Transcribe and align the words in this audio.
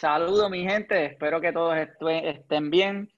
Saludos 0.00 0.48
mi 0.48 0.62
gente, 0.62 1.04
espero 1.04 1.42
que 1.42 1.52
todos 1.52 1.76
estén 1.76 2.70
bien. 2.70 3.12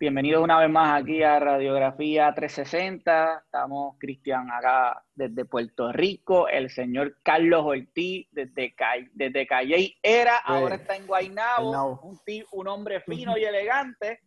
Bienvenidos 0.00 0.42
una 0.42 0.58
vez 0.58 0.68
más 0.68 1.00
aquí 1.00 1.22
a 1.22 1.38
Radiografía 1.38 2.34
360. 2.34 3.44
Estamos 3.44 3.94
Cristian 4.00 4.50
acá 4.50 5.00
desde 5.14 5.44
Puerto 5.44 5.92
Rico, 5.92 6.48
el 6.48 6.70
señor 6.70 7.18
Carlos 7.22 7.62
Ortiz 7.64 8.26
desde, 8.32 8.74
desde 9.12 9.46
Calle 9.46 9.96
Era, 10.02 10.38
ahora 10.38 10.74
está 10.74 10.96
en 10.96 11.06
Guaynabo, 11.06 12.00
un, 12.02 12.18
un 12.50 12.66
hombre 12.66 13.00
fino 13.02 13.38
y 13.38 13.44
elegante. 13.44 14.18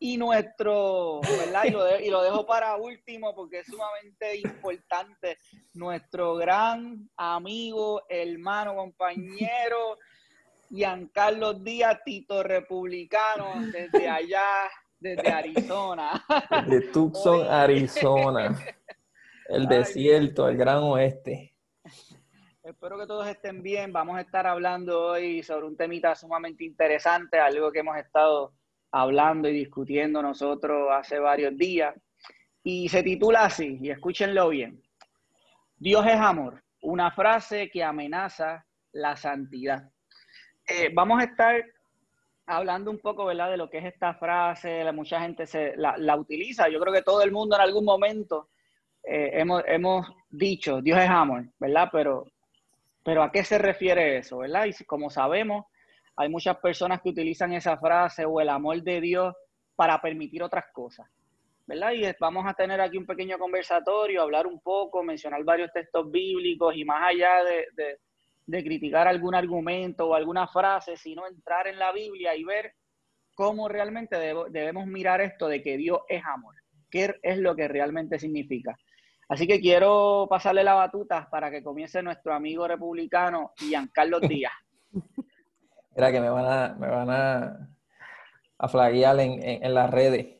Y 0.00 0.16
nuestro, 0.16 1.20
¿verdad? 1.20 1.62
Y 1.66 1.70
lo, 1.70 2.00
y 2.00 2.10
lo 2.10 2.22
dejo 2.24 2.44
para 2.44 2.74
último 2.74 3.36
porque 3.36 3.60
es 3.60 3.68
sumamente 3.68 4.36
importante, 4.36 5.38
nuestro 5.74 6.34
gran 6.34 7.08
amigo, 7.16 8.02
hermano, 8.08 8.74
compañero, 8.74 9.98
Giancarlo 10.72 11.52
Díaz, 11.52 12.00
Tito 12.02 12.42
Republicano, 12.42 13.52
desde 13.70 14.08
allá, 14.08 14.70
desde 14.98 15.30
Arizona. 15.30 16.24
De 16.66 16.80
Tucson, 16.90 17.46
Arizona. 17.46 18.58
El 19.50 19.66
desierto, 19.66 20.48
el 20.48 20.56
gran 20.56 20.78
oeste. 20.78 21.54
Espero 22.62 22.98
que 22.98 23.06
todos 23.06 23.28
estén 23.28 23.62
bien. 23.62 23.92
Vamos 23.92 24.16
a 24.16 24.22
estar 24.22 24.46
hablando 24.46 25.08
hoy 25.08 25.42
sobre 25.42 25.66
un 25.66 25.76
temita 25.76 26.14
sumamente 26.14 26.64
interesante, 26.64 27.38
algo 27.38 27.70
que 27.70 27.80
hemos 27.80 27.98
estado 27.98 28.54
hablando 28.92 29.50
y 29.50 29.52
discutiendo 29.52 30.22
nosotros 30.22 30.88
hace 30.90 31.18
varios 31.18 31.54
días. 31.54 31.94
Y 32.64 32.88
se 32.88 33.02
titula 33.02 33.44
así, 33.44 33.78
y 33.82 33.90
escúchenlo 33.90 34.48
bien. 34.48 34.82
Dios 35.76 36.06
es 36.06 36.16
amor, 36.16 36.64
una 36.80 37.10
frase 37.10 37.68
que 37.68 37.84
amenaza 37.84 38.64
la 38.92 39.16
santidad. 39.16 39.91
Eh, 40.66 40.90
vamos 40.92 41.20
a 41.20 41.24
estar 41.24 41.64
hablando 42.46 42.90
un 42.90 42.98
poco, 42.98 43.24
¿verdad?, 43.24 43.50
de 43.50 43.56
lo 43.56 43.68
que 43.68 43.78
es 43.78 43.84
esta 43.84 44.14
frase, 44.14 44.84
la, 44.84 44.92
mucha 44.92 45.20
gente 45.20 45.46
se, 45.46 45.74
la, 45.76 46.16
utiliza, 46.16 46.68
yo 46.68 46.80
creo 46.80 46.92
que 46.92 47.02
todo 47.02 47.22
el 47.22 47.32
mundo 47.32 47.56
en 47.56 47.62
algún 47.62 47.84
momento 47.84 48.48
eh, 49.02 49.30
hemos, 49.34 49.62
hemos, 49.66 50.06
dicho, 50.30 50.80
Dios 50.80 50.98
es 50.98 51.08
amor, 51.08 51.44
¿verdad? 51.58 51.88
Pero, 51.92 52.24
pero 53.04 53.22
¿a 53.22 53.30
qué 53.30 53.44
se 53.44 53.58
refiere 53.58 54.18
eso, 54.18 54.38
¿verdad? 54.38 54.66
Y 54.66 54.84
como 54.84 55.10
sabemos, 55.10 55.66
hay 56.16 56.28
muchas 56.28 56.56
personas 56.58 57.02
que 57.02 57.10
utilizan 57.10 57.52
esa 57.52 57.76
frase 57.76 58.24
o 58.24 58.40
el 58.40 58.48
amor 58.48 58.82
de 58.82 59.00
Dios 59.00 59.34
para 59.74 60.00
permitir 60.00 60.42
otras 60.42 60.66
cosas, 60.72 61.06
¿verdad? 61.66 61.92
Y 61.92 62.04
vamos 62.20 62.46
a 62.46 62.54
tener 62.54 62.80
aquí 62.80 62.96
un 62.96 63.06
pequeño 63.06 63.38
conversatorio, 63.38 64.22
hablar 64.22 64.46
un 64.46 64.60
poco, 64.60 65.02
mencionar 65.02 65.42
varios 65.44 65.72
textos 65.72 66.10
bíblicos 66.10 66.76
y 66.76 66.84
más 66.84 67.02
allá 67.08 67.42
de 67.44 67.66
de 67.74 67.98
criticar 68.46 69.08
algún 69.08 69.34
argumento 69.34 70.08
o 70.08 70.14
alguna 70.14 70.48
frase, 70.48 70.96
sino 70.96 71.26
entrar 71.26 71.66
en 71.66 71.78
la 71.78 71.92
Biblia 71.92 72.34
y 72.34 72.44
ver 72.44 72.74
cómo 73.34 73.68
realmente 73.68 74.16
debemos 74.16 74.86
mirar 74.86 75.20
esto 75.20 75.48
de 75.48 75.62
que 75.62 75.76
Dios 75.76 76.00
es 76.08 76.22
amor, 76.24 76.54
qué 76.90 77.14
es 77.22 77.38
lo 77.38 77.54
que 77.56 77.68
realmente 77.68 78.18
significa. 78.18 78.76
Así 79.28 79.46
que 79.46 79.60
quiero 79.60 80.26
pasarle 80.28 80.62
la 80.62 80.74
batuta 80.74 81.28
para 81.30 81.50
que 81.50 81.62
comience 81.62 82.02
nuestro 82.02 82.34
amigo 82.34 82.68
republicano 82.68 83.52
Giancarlo 83.56 84.20
Díaz. 84.20 84.52
Era 85.94 86.12
que 86.12 86.20
me 86.20 86.28
van 86.28 86.44
a, 86.44 86.74
me 86.74 86.88
van 86.88 87.10
a, 87.10 87.68
a 88.58 88.68
flaguear 88.68 89.18
en, 89.20 89.74
las 89.74 89.90
redes. 89.90 90.38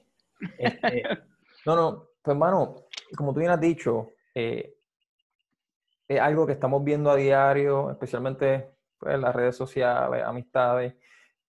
Este, 0.59 1.03
no, 1.67 1.77
no, 1.77 2.09
pues 2.23 2.35
hermano, 2.35 2.87
como 3.17 3.33
tú 3.33 3.41
bien 3.41 3.53
has 3.53 3.61
dicho, 3.61 4.11
eh, 4.35 4.75
es 6.17 6.21
algo 6.21 6.47
que 6.47 6.53
estamos 6.53 6.83
viendo 6.85 7.11
a 7.11 7.17
diario, 7.17 7.91
especialmente 7.91 8.75
pues, 8.99 9.15
en 9.15 9.21
las 9.21 9.35
redes 9.35 9.57
sociales, 9.57 10.23
amistades, 10.25 10.95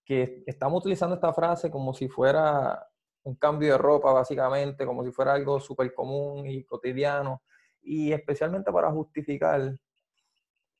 que 0.05 0.43
estamos 0.45 0.81
utilizando 0.81 1.15
esta 1.15 1.33
frase 1.33 1.71
como 1.71 1.93
si 1.93 2.07
fuera 2.07 2.87
un 3.23 3.35
cambio 3.35 3.71
de 3.71 3.77
ropa, 3.77 4.11
básicamente, 4.11 4.85
como 4.85 5.03
si 5.03 5.11
fuera 5.11 5.33
algo 5.33 5.59
súper 5.59 5.93
común 5.93 6.45
y 6.45 6.63
cotidiano, 6.65 7.43
y 7.81 8.11
especialmente 8.11 8.71
para 8.71 8.91
justificar 8.91 9.75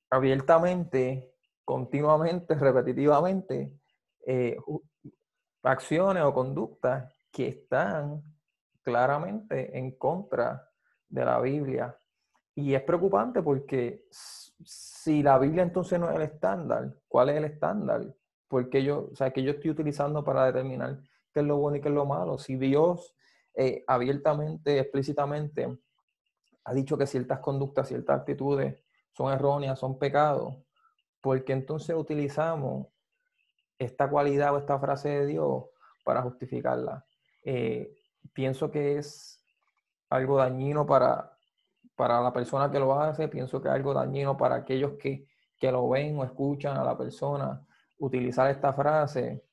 abiertamente, 0.09 1.33
continuamente, 1.63 2.55
repetitivamente, 2.55 3.73
eh, 4.25 4.57
acciones 5.63 6.23
o 6.23 6.33
conductas 6.33 7.13
que 7.31 7.47
están 7.47 8.22
claramente 8.81 9.77
en 9.77 9.97
contra 9.97 10.69
de 11.07 11.25
la 11.25 11.39
Biblia 11.39 11.97
y 12.56 12.74
es 12.74 12.84
preocupante 12.84 13.41
porque 13.41 14.06
si 14.12 15.24
la 15.24 15.38
Biblia 15.40 15.64
entonces 15.64 16.00
no 16.00 16.09
es 16.09 16.16
el 16.16 16.22
estándar, 16.22 16.96
¿cuál 17.08 17.30
es 17.30 17.38
el 17.38 17.46
estándar? 17.46 18.16
Porque 18.47 18.84
yo, 18.84 19.09
o 19.12 19.34
que 19.34 19.44
yo 19.44 19.52
estoy 19.52 19.72
utilizando 19.72 20.24
para 20.24 20.46
determinar 20.46 21.00
qué 21.34 21.40
es 21.40 21.46
lo 21.46 21.58
bueno 21.58 21.78
y 21.78 21.81
qué 21.81 21.90
es 21.90 21.96
lo 21.96 22.06
malo. 22.06 22.38
Si 22.38 22.56
Dios 22.56 23.16
eh, 23.56 23.84
abiertamente, 23.88 24.80
explícitamente, 24.80 25.80
ha 26.66 26.74
dicho 26.74 26.97
que 26.97 27.08
ciertas 27.08 27.40
conductas, 27.40 27.88
ciertas 27.88 28.19
actitudes 28.19 28.84
son 29.12 29.34
erróneas, 29.34 29.80
son 29.80 29.97
pecados, 29.97 30.56
porque 31.22 31.53
entonces 31.53 31.96
utilizamos 31.96 32.88
esta 33.78 34.09
cualidad 34.09 34.53
o 34.53 34.59
esta 34.59 34.80
frase 34.80 35.09
de 35.09 35.25
Dios 35.25 35.66
para 36.03 36.22
justificarla. 36.22 37.06
Eh, 37.44 37.96
pienso 38.34 38.72
que 38.72 38.97
es 38.97 39.44
algo 40.09 40.38
dañino 40.38 40.85
para, 40.85 41.32
para 41.95 42.21
la 42.21 42.33
persona 42.33 42.71
que 42.71 42.79
lo 42.79 42.99
hace, 42.99 43.27
pienso 43.27 43.61
que 43.61 43.69
es 43.69 43.73
algo 43.73 43.93
dañino 43.93 44.35
para 44.37 44.55
aquellos 44.55 44.93
que, 44.93 45.27
lo 45.61 45.87
ven 45.87 46.19
o 46.19 46.25
escuchan 46.25 46.75
a 46.75 46.83
la 46.83 46.97
persona 46.97 47.65
utilizar 47.99 48.51
esta 48.51 48.73
frase 48.73 49.45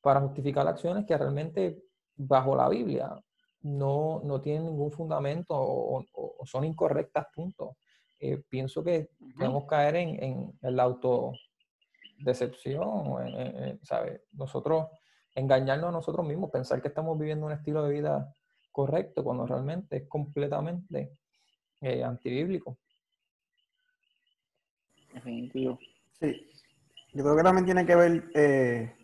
para 0.00 0.20
justificar 0.20 0.64
acciones 0.68 1.04
que 1.04 1.18
realmente 1.18 1.82
bajo 2.14 2.54
la 2.54 2.68
Biblia 2.68 3.20
no, 3.62 4.20
no 4.22 4.40
tienen 4.40 4.66
ningún 4.66 4.92
fundamento 4.92 5.56
o, 5.58 6.04
son 6.44 6.64
incorrectas, 6.64 7.26
punto. 7.34 7.78
Eh, 8.20 8.40
pienso 8.48 8.84
que 8.84 9.10
podemos 9.36 9.64
caer 9.64 9.96
en, 9.96 10.56
en, 10.62 10.76
la 10.76 10.84
autodecepción, 10.84 13.80
¿sabes? 13.82 14.20
Nosotros 14.34 14.86
engañarnos 15.34 15.88
a 15.88 15.92
nosotros 15.92 16.24
mismos, 16.24 16.52
pensar 16.52 16.80
que 16.80 16.88
estamos 16.88 17.18
viviendo 17.18 17.44
un 17.44 17.52
estilo 17.52 17.82
de 17.82 17.92
vida 17.92 18.32
correcto 18.70 19.24
cuando 19.24 19.46
realmente 19.46 19.96
es 19.96 20.08
completamente 20.08 21.18
eh, 21.80 22.02
antibíblico. 22.02 22.76
Definitivo. 25.12 25.78
Sí. 26.18 26.50
Yo 27.12 27.22
creo 27.22 27.36
que 27.36 27.42
también 27.42 27.64
tiene 27.64 27.86
que 27.86 27.94
ver, 27.94 28.30
eh, 28.34 28.94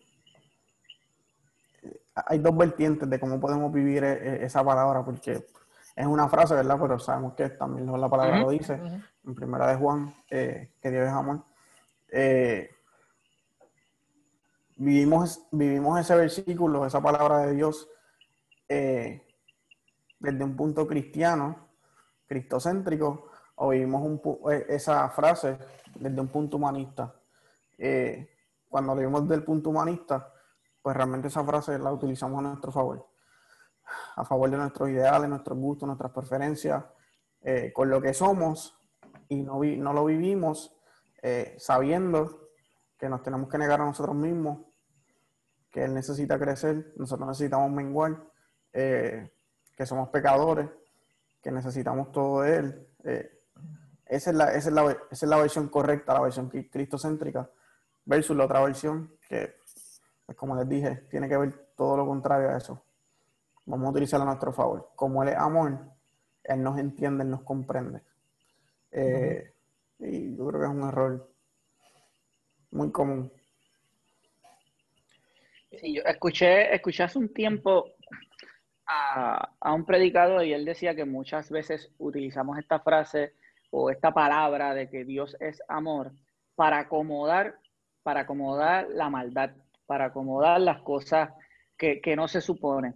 hay 2.14 2.38
dos 2.38 2.56
vertientes 2.56 3.08
de 3.08 3.20
cómo 3.20 3.40
podemos 3.40 3.72
vivir 3.72 4.04
eh, 4.04 4.44
esa 4.44 4.64
palabra, 4.64 5.04
porque 5.04 5.46
es 5.96 6.06
una 6.06 6.28
frase, 6.28 6.54
¿verdad? 6.54 6.78
Pero 6.80 6.98
sabemos 6.98 7.34
que 7.34 7.50
también 7.50 7.90
la 7.90 8.08
palabra 8.08 8.40
lo 8.40 8.50
dice, 8.50 8.80
en 9.24 9.34
primera 9.34 9.66
de 9.68 9.76
Juan, 9.76 10.14
que 10.28 10.68
Dios 10.82 11.06
es 11.06 11.12
amor. 11.12 11.44
vivimos, 14.76 15.46
vivimos 15.50 16.00
ese 16.00 16.14
versículo, 16.16 16.86
esa 16.86 17.02
palabra 17.02 17.46
de 17.46 17.54
Dios, 17.54 17.88
desde 18.68 20.44
un 20.44 20.56
punto 20.56 20.86
cristiano, 20.86 21.71
cristocéntrico 22.32 23.28
o 23.56 23.68
vivimos 23.68 24.20
eh, 24.50 24.66
esa 24.70 25.08
frase 25.10 25.58
desde 25.94 26.20
un 26.20 26.28
punto 26.28 26.56
humanista. 26.56 27.14
Eh, 27.76 28.28
cuando 28.68 28.94
leemos 28.94 29.28
del 29.28 29.44
punto 29.44 29.68
humanista, 29.68 30.32
pues 30.80 30.96
realmente 30.96 31.28
esa 31.28 31.44
frase 31.44 31.78
la 31.78 31.92
utilizamos 31.92 32.38
a 32.38 32.48
nuestro 32.48 32.72
favor, 32.72 33.06
a 34.16 34.24
favor 34.24 34.50
de 34.50 34.56
nuestros 34.56 34.88
ideales, 34.88 35.28
nuestros 35.28 35.58
gustos, 35.58 35.86
nuestras 35.86 36.10
preferencias, 36.12 36.82
eh, 37.42 37.70
con 37.74 37.90
lo 37.90 38.00
que 38.00 38.14
somos 38.14 38.74
y 39.28 39.42
no, 39.42 39.60
no 39.62 39.92
lo 39.92 40.04
vivimos 40.06 40.76
sabiendo 41.56 42.50
que 42.98 43.08
nos 43.08 43.22
tenemos 43.22 43.48
que 43.48 43.56
negar 43.56 43.80
a 43.80 43.84
nosotros 43.84 44.16
mismos, 44.16 44.58
que 45.70 45.84
Él 45.84 45.94
necesita 45.94 46.36
crecer, 46.36 46.92
nosotros 46.96 47.28
necesitamos 47.28 47.70
menguar, 47.70 48.26
que 48.72 49.86
somos 49.86 50.08
pecadores 50.08 50.68
que 51.42 51.50
necesitamos 51.50 52.12
todo 52.12 52.42
de 52.42 52.56
Él. 52.56 52.86
Eh, 53.04 53.30
esa, 54.06 54.30
es 54.30 54.36
la, 54.36 54.54
esa, 54.54 54.68
es 54.68 54.74
la, 54.74 54.92
esa, 54.92 55.06
es 55.10 55.22
la, 55.22 55.36
versión 55.36 55.68
correcta, 55.68 56.14
la 56.14 56.20
versión 56.20 56.48
cristocéntrica, 56.48 57.50
versus 58.04 58.36
la 58.36 58.44
otra 58.44 58.62
versión 58.62 59.16
que, 59.28 59.56
pues, 60.24 60.38
como 60.38 60.54
les 60.54 60.68
dije, 60.68 61.06
tiene 61.10 61.28
que 61.28 61.36
ver 61.36 61.72
todo 61.76 61.96
lo 61.96 62.06
contrario 62.06 62.50
a 62.50 62.56
eso. 62.56 62.84
Vamos 63.64 63.88
a 63.88 63.90
utilizarlo 63.90 64.24
a 64.24 64.26
nuestro 64.26 64.52
favor. 64.52 64.90
Como 64.94 65.22
Él 65.22 65.30
es 65.30 65.36
amor, 65.36 65.78
Él 66.44 66.62
nos 66.62 66.78
entiende, 66.78 67.24
Él 67.24 67.30
nos 67.30 67.42
comprende. 67.42 68.02
Eh, 68.90 69.52
y 69.98 70.36
yo 70.36 70.46
creo 70.48 70.60
que 70.60 70.66
es 70.66 70.72
un 70.72 70.88
error 70.88 71.32
muy 72.70 72.90
común. 72.90 73.32
Sí, 75.70 75.94
yo 75.94 76.02
escuché, 76.04 76.74
escuché 76.74 77.04
hace 77.04 77.18
un 77.18 77.32
tiempo 77.32 77.86
a, 78.86 79.72
un 79.72 79.84
predicador 79.84 80.44
y 80.44 80.52
él 80.52 80.64
decía 80.64 80.94
que 80.94 81.04
muchas 81.04 81.50
veces 81.50 81.90
utilizamos 81.98 82.58
esta 82.58 82.80
frase 82.80 83.34
o 83.70 83.90
esta 83.90 84.12
palabra 84.12 84.74
de 84.74 84.88
que 84.90 85.04
Dios 85.04 85.36
es 85.40 85.62
amor 85.68 86.12
para 86.54 86.80
acomodar, 86.80 87.56
para 88.02 88.20
acomodar 88.20 88.88
la 88.90 89.08
maldad, 89.08 89.52
para 89.86 90.06
acomodar 90.06 90.60
las 90.60 90.82
cosas 90.82 91.30
que, 91.76 92.14
no 92.16 92.28
se 92.28 92.40
supone. 92.40 92.94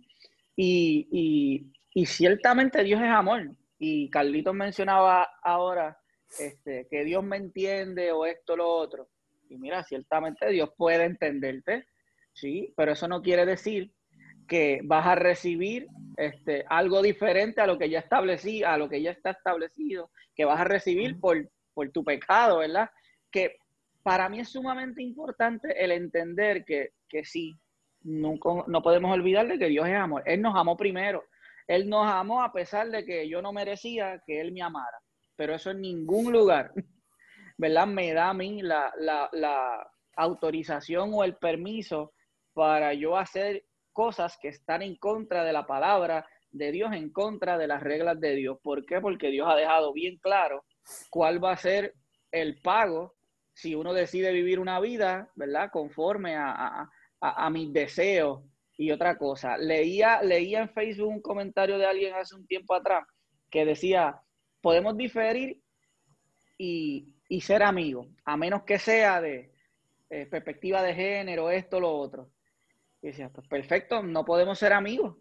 Y, 0.54 1.72
ciertamente 2.04 2.84
Dios 2.84 3.00
es 3.00 3.08
amor. 3.08 3.50
Y 3.78 4.08
Carlitos 4.10 4.54
mencionaba 4.54 5.28
ahora 5.42 5.98
este, 6.38 6.86
que 6.88 7.04
Dios 7.04 7.24
me 7.24 7.36
entiende 7.36 8.12
o 8.12 8.26
esto, 8.26 8.56
lo 8.56 8.68
otro. 8.68 9.08
Y 9.48 9.58
mira, 9.58 9.82
ciertamente 9.82 10.48
Dios 10.50 10.70
puede 10.76 11.04
entenderte, 11.04 11.86
sí, 12.32 12.72
pero 12.76 12.92
eso 12.92 13.08
no 13.08 13.22
quiere 13.22 13.46
decir 13.46 13.95
que 14.46 14.80
vas 14.84 15.06
a 15.06 15.14
recibir 15.14 15.86
este, 16.16 16.64
algo 16.68 17.02
diferente 17.02 17.60
a 17.60 17.66
lo 17.66 17.78
que 17.78 17.90
ya 17.90 17.98
establecí, 17.98 18.62
a 18.62 18.78
lo 18.78 18.88
que 18.88 19.02
ya 19.02 19.10
está 19.10 19.30
establecido, 19.30 20.10
que 20.34 20.44
vas 20.44 20.60
a 20.60 20.64
recibir 20.64 21.18
por, 21.20 21.50
por 21.74 21.90
tu 21.90 22.04
pecado, 22.04 22.58
¿verdad? 22.58 22.90
Que 23.30 23.56
para 24.02 24.28
mí 24.28 24.40
es 24.40 24.50
sumamente 24.50 25.02
importante 25.02 25.82
el 25.82 25.90
entender 25.90 26.64
que, 26.64 26.90
que 27.08 27.24
sí, 27.24 27.54
nunca, 28.02 28.50
no 28.66 28.82
podemos 28.82 29.12
olvidar 29.12 29.48
de 29.48 29.58
que 29.58 29.68
Dios 29.68 29.86
es 29.88 29.96
amor. 29.96 30.22
Él 30.26 30.40
nos 30.40 30.54
amó 30.56 30.76
primero. 30.76 31.24
Él 31.66 31.88
nos 31.88 32.06
amó 32.06 32.42
a 32.42 32.52
pesar 32.52 32.88
de 32.90 33.04
que 33.04 33.28
yo 33.28 33.42
no 33.42 33.52
merecía 33.52 34.22
que 34.24 34.40
Él 34.40 34.52
me 34.52 34.62
amara. 34.62 34.98
Pero 35.34 35.54
eso 35.54 35.72
en 35.72 35.80
ningún 35.80 36.32
lugar, 36.32 36.72
¿verdad? 37.58 37.86
Me 37.86 38.12
da 38.12 38.30
a 38.30 38.34
mí 38.34 38.62
la, 38.62 38.92
la, 38.98 39.28
la 39.32 39.86
autorización 40.16 41.10
o 41.12 41.24
el 41.24 41.36
permiso 41.36 42.12
para 42.54 42.94
yo 42.94 43.16
hacer 43.16 43.64
cosas 43.96 44.36
que 44.36 44.48
están 44.48 44.82
en 44.82 44.94
contra 44.96 45.42
de 45.42 45.54
la 45.54 45.66
palabra 45.66 46.28
de 46.50 46.70
Dios, 46.70 46.92
en 46.92 47.08
contra 47.08 47.56
de 47.56 47.66
las 47.66 47.82
reglas 47.82 48.20
de 48.20 48.34
Dios. 48.34 48.58
¿Por 48.62 48.84
qué? 48.84 49.00
Porque 49.00 49.30
Dios 49.30 49.48
ha 49.50 49.56
dejado 49.56 49.94
bien 49.94 50.18
claro 50.18 50.66
cuál 51.08 51.42
va 51.42 51.52
a 51.52 51.56
ser 51.56 51.94
el 52.30 52.60
pago 52.60 53.14
si 53.54 53.74
uno 53.74 53.94
decide 53.94 54.32
vivir 54.32 54.60
una 54.60 54.80
vida, 54.80 55.30
¿verdad? 55.34 55.70
Conforme 55.72 56.36
a, 56.36 56.90
mis 57.50 57.72
deseos 57.72 58.42
y 58.76 58.90
otra 58.90 59.16
cosa. 59.16 59.56
Leía, 59.56 60.22
leía 60.22 60.60
en 60.60 60.68
Facebook 60.68 61.08
un 61.08 61.22
comentario 61.22 61.78
de 61.78 61.86
alguien 61.86 62.14
hace 62.14 62.34
un 62.34 62.46
tiempo 62.46 62.74
atrás 62.74 63.06
que 63.50 63.64
decía, 63.64 64.20
podemos 64.60 64.94
diferir 64.94 65.58
y, 66.58 67.14
y 67.30 67.40
ser 67.40 67.62
amigos, 67.62 68.08
a 68.26 68.36
menos 68.36 68.64
que 68.64 68.78
sea 68.78 69.22
de 69.22 69.50
eh, 70.10 70.26
perspectiva 70.26 70.82
de 70.82 70.94
género, 70.94 71.50
esto, 71.50 71.80
lo 71.80 71.96
otro. 71.96 72.35
Y 73.02 73.08
decía, 73.08 73.28
pues 73.30 73.46
perfecto, 73.48 74.02
no 74.02 74.24
podemos 74.24 74.58
ser 74.58 74.72
amigos. 74.72 75.16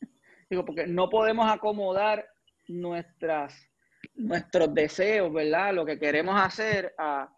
Digo, 0.50 0.64
porque 0.64 0.86
no 0.86 1.08
podemos 1.08 1.50
acomodar 1.50 2.26
nuestras, 2.68 3.68
nuestros 4.14 4.74
deseos, 4.74 5.32
¿verdad? 5.32 5.74
Lo 5.74 5.84
que 5.84 5.98
queremos 5.98 6.40
hacer 6.40 6.94
a, 6.98 7.28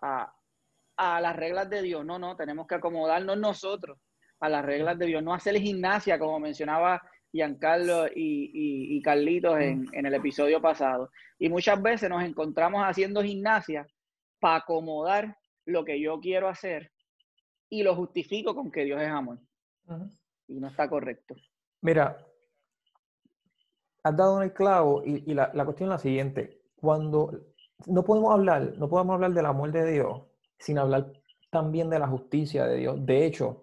a, 0.00 1.20
las 1.20 1.36
reglas 1.36 1.70
de 1.70 1.82
Dios. 1.82 2.04
No, 2.04 2.18
no, 2.18 2.36
tenemos 2.36 2.66
que 2.66 2.74
acomodarnos 2.74 3.38
nosotros 3.38 3.98
a 4.40 4.48
las 4.48 4.64
reglas 4.64 4.98
de 4.98 5.06
Dios. 5.06 5.22
No 5.22 5.34
hacer 5.34 5.56
gimnasia, 5.56 6.18
como 6.18 6.40
mencionaba 6.40 7.00
Giancarlo 7.30 8.06
y, 8.08 8.50
y, 8.96 9.02
Carlitos 9.02 9.60
en, 9.60 9.86
en 9.92 10.06
el 10.06 10.14
episodio 10.14 10.60
pasado. 10.60 11.10
Y 11.38 11.48
muchas 11.48 11.80
veces 11.80 12.08
nos 12.08 12.24
encontramos 12.24 12.82
haciendo 12.82 13.22
gimnasia 13.22 13.86
para 14.40 14.56
acomodar 14.56 15.36
lo 15.66 15.84
que 15.84 16.00
yo 16.00 16.18
quiero 16.20 16.48
hacer 16.48 16.90
y 17.70 17.82
lo 17.82 17.94
justifico 17.94 18.54
con 18.54 18.70
que 18.70 18.84
Dios 18.84 19.00
es 19.00 19.08
amor. 19.08 19.38
Y 20.46 20.60
no 20.60 20.68
está 20.68 20.88
correcto. 20.88 21.34
Mira, 21.80 22.18
has 24.02 24.16
dado 24.16 24.38
en 24.38 24.44
el 24.44 24.52
clavo 24.52 25.02
y, 25.04 25.34
la, 25.34 25.50
cuestión 25.64 25.90
es 25.90 25.94
la 25.94 25.98
siguiente. 25.98 26.62
Cuando 26.76 27.32
no 27.86 28.04
podemos 28.04 28.32
hablar, 28.32 28.74
no 28.76 28.88
podemos 28.88 29.14
hablar 29.14 29.32
del 29.32 29.46
amor 29.46 29.72
de 29.72 29.92
Dios 29.92 30.22
sin 30.58 30.78
hablar 30.78 31.12
también 31.50 31.88
de 31.90 31.98
la 31.98 32.08
justicia 32.08 32.66
de 32.66 32.76
Dios. 32.76 33.04
De 33.04 33.24
hecho, 33.24 33.62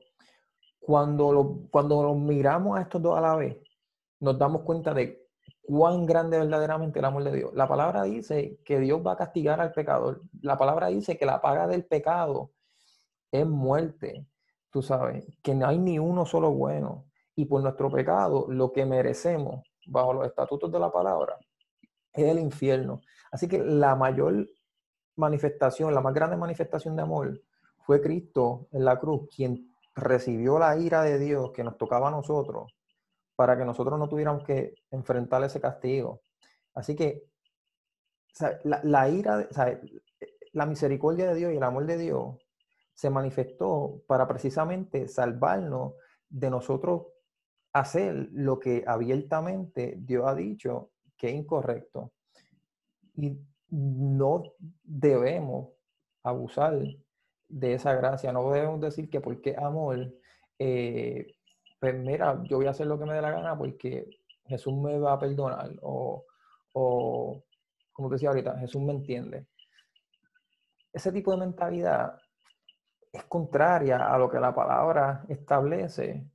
cuando 0.79 1.31
lo, 1.31 1.67
cuando 1.71 2.03
lo 2.03 2.15
miramos 2.15 2.77
a 2.77 2.81
estos 2.81 3.01
dos 3.01 3.17
a 3.17 3.21
la 3.21 3.35
vez, 3.35 3.57
nos 4.19 4.37
damos 4.37 4.61
cuenta 4.61 4.93
de 4.93 5.25
cuán 5.63 6.05
grande 6.05 6.37
verdaderamente 6.37 6.99
el 6.99 7.05
amor 7.05 7.23
de 7.23 7.35
Dios. 7.35 7.53
La 7.53 7.67
palabra 7.67 8.03
dice 8.03 8.59
que 8.63 8.79
Dios 8.79 9.05
va 9.05 9.13
a 9.13 9.17
castigar 9.17 9.59
al 9.59 9.73
pecador. 9.73 10.21
La 10.41 10.57
palabra 10.57 10.87
dice 10.87 11.17
que 11.17 11.25
la 11.25 11.41
paga 11.41 11.67
del 11.67 11.85
pecado 11.85 12.51
es 13.41 13.47
muerte. 13.47 14.25
Tú 14.71 14.81
sabes, 14.81 15.25
que 15.41 15.55
no 15.55 15.67
hay 15.67 15.77
ni 15.77 15.99
uno 15.99 16.25
solo 16.25 16.51
bueno. 16.51 17.05
Y 17.35 17.45
por 17.45 17.61
nuestro 17.61 17.89
pecado, 17.89 18.45
lo 18.49 18.71
que 18.71 18.85
merecemos 18.85 19.63
bajo 19.87 20.13
los 20.13 20.27
estatutos 20.27 20.71
de 20.71 20.79
la 20.79 20.91
palabra 20.91 21.37
es 22.13 22.25
el 22.25 22.39
infierno. 22.39 23.01
Así 23.31 23.47
que 23.47 23.59
la 23.59 23.95
mayor 23.95 24.47
manifestación, 25.15 25.93
la 25.93 26.01
más 26.01 26.13
grande 26.13 26.37
manifestación 26.37 26.95
de 26.95 27.01
amor 27.01 27.41
fue 27.79 28.01
Cristo 28.01 28.67
en 28.71 28.85
la 28.85 28.99
cruz, 28.99 29.27
quien 29.33 29.69
recibió 29.95 30.59
la 30.59 30.77
ira 30.77 31.03
de 31.03 31.19
Dios 31.19 31.51
que 31.51 31.63
nos 31.63 31.77
tocaba 31.77 32.09
a 32.09 32.11
nosotros 32.11 32.73
para 33.35 33.57
que 33.57 33.65
nosotros 33.65 33.99
no 33.99 34.07
tuviéramos 34.07 34.43
que 34.43 34.75
enfrentar 34.91 35.43
ese 35.43 35.59
castigo. 35.59 36.21
Así 36.73 36.95
que 36.95 37.23
la, 38.63 39.09
ira, 39.09 39.47
la 40.53 40.65
misericordia 40.65 41.29
de 41.29 41.35
Dios 41.35 41.53
y 41.53 41.57
el 41.57 41.63
amor 41.63 41.85
de 41.85 41.97
Dios 41.97 42.35
se 42.95 43.09
manifestó 43.09 44.01
para 44.07 44.27
precisamente 44.27 45.07
salvarnos 45.07 45.93
de 46.29 46.49
nosotros 46.49 47.07
hacer 47.73 48.29
lo 48.31 48.57
que 48.57 48.85
abiertamente 48.87 49.95
Dios 49.99 50.25
ha 50.25 50.33
dicho 50.33 50.91
que 51.17 51.27
es 51.27 51.35
incorrecto. 51.35 52.13
Y 53.15 53.37
no 53.69 54.43
debemos 54.81 55.73
abusar 56.23 56.81
de 57.49 57.73
esa 57.73 57.93
gracia, 57.93 58.31
no 58.31 58.49
debemos 58.51 58.79
decir 58.79 59.09
que 59.09 59.19
porque 59.19 59.55
amor, 59.57 60.13
eh, 60.57 61.35
pues 61.79 61.95
mira, 61.95 62.41
yo 62.45 62.57
voy 62.57 62.67
a 62.67 62.71
hacer 62.71 62.87
lo 62.87 62.97
que 62.97 63.05
me 63.05 63.13
dé 63.13 63.21
la 63.21 63.31
gana 63.31 63.57
porque 63.57 64.09
Jesús 64.45 64.73
me 64.73 64.97
va 64.97 65.13
a 65.13 65.19
perdonar 65.19 65.71
o, 65.81 66.25
o 66.71 67.43
como 67.91 68.09
decía 68.09 68.29
ahorita, 68.29 68.57
Jesús 68.57 68.81
me 68.81 68.93
entiende. 68.93 69.47
Ese 70.93 71.11
tipo 71.11 71.31
de 71.31 71.37
mentalidad 71.37 72.17
es 73.15 73.23
contraria 73.25 74.13
a 74.13 74.17
lo 74.17 74.29
que 74.29 74.39
la 74.39 74.53
palabra 74.53 75.25
establece 75.29 76.27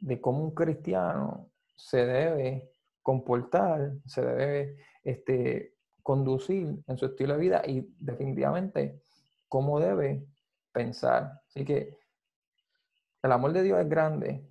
de 0.00 0.20
cómo 0.20 0.42
un 0.42 0.54
cristiano 0.54 1.50
se 1.76 2.06
debe 2.06 2.70
comportar, 3.02 3.92
se 4.06 4.22
debe 4.22 4.76
este, 5.02 5.74
conducir 6.02 6.82
en 6.86 6.96
su 6.96 7.06
estilo 7.06 7.34
de 7.34 7.40
vida 7.40 7.62
y 7.66 7.94
definitivamente 7.98 9.00
cómo 9.48 9.78
debe 9.80 10.26
pensar. 10.72 11.40
Así 11.48 11.64
que 11.64 11.98
el 13.22 13.32
amor 13.32 13.52
de 13.52 13.62
Dios 13.62 13.78
es 13.80 13.88
grande, 13.88 14.48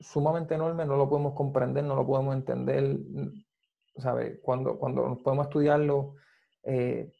sumamente 0.00 0.54
enorme, 0.54 0.84
no 0.84 0.96
lo 0.96 1.08
podemos 1.08 1.34
comprender, 1.34 1.84
no 1.84 1.94
lo 1.94 2.06
podemos 2.06 2.34
entender, 2.34 2.98
¿sabe? 3.96 4.40
Cuando, 4.40 4.78
cuando 4.78 5.22
podemos 5.22 5.46
estudiarlo, 5.46 6.16
eh, 6.64 7.12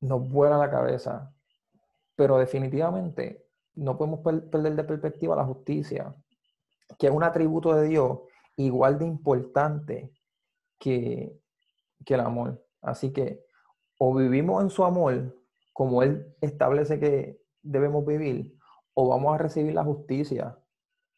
nos 0.00 0.28
vuela 0.28 0.58
la 0.58 0.70
cabeza, 0.70 1.34
pero 2.18 2.36
definitivamente 2.36 3.46
no 3.76 3.96
podemos 3.96 4.18
perder 4.50 4.74
de 4.74 4.82
perspectiva 4.82 5.36
la 5.36 5.44
justicia, 5.44 6.12
que 6.98 7.06
es 7.06 7.12
un 7.12 7.22
atributo 7.22 7.72
de 7.74 7.86
Dios 7.86 8.18
igual 8.56 8.98
de 8.98 9.06
importante 9.06 10.12
que, 10.80 11.38
que 12.04 12.14
el 12.14 12.20
amor. 12.20 12.60
Así 12.82 13.12
que 13.12 13.44
o 14.00 14.12
vivimos 14.16 14.64
en 14.64 14.70
su 14.70 14.84
amor 14.84 15.32
como 15.72 16.02
Él 16.02 16.34
establece 16.40 16.98
que 16.98 17.40
debemos 17.62 18.04
vivir, 18.04 18.58
o 18.94 19.10
vamos 19.10 19.36
a 19.36 19.38
recibir 19.38 19.74
la 19.74 19.84
justicia. 19.84 20.58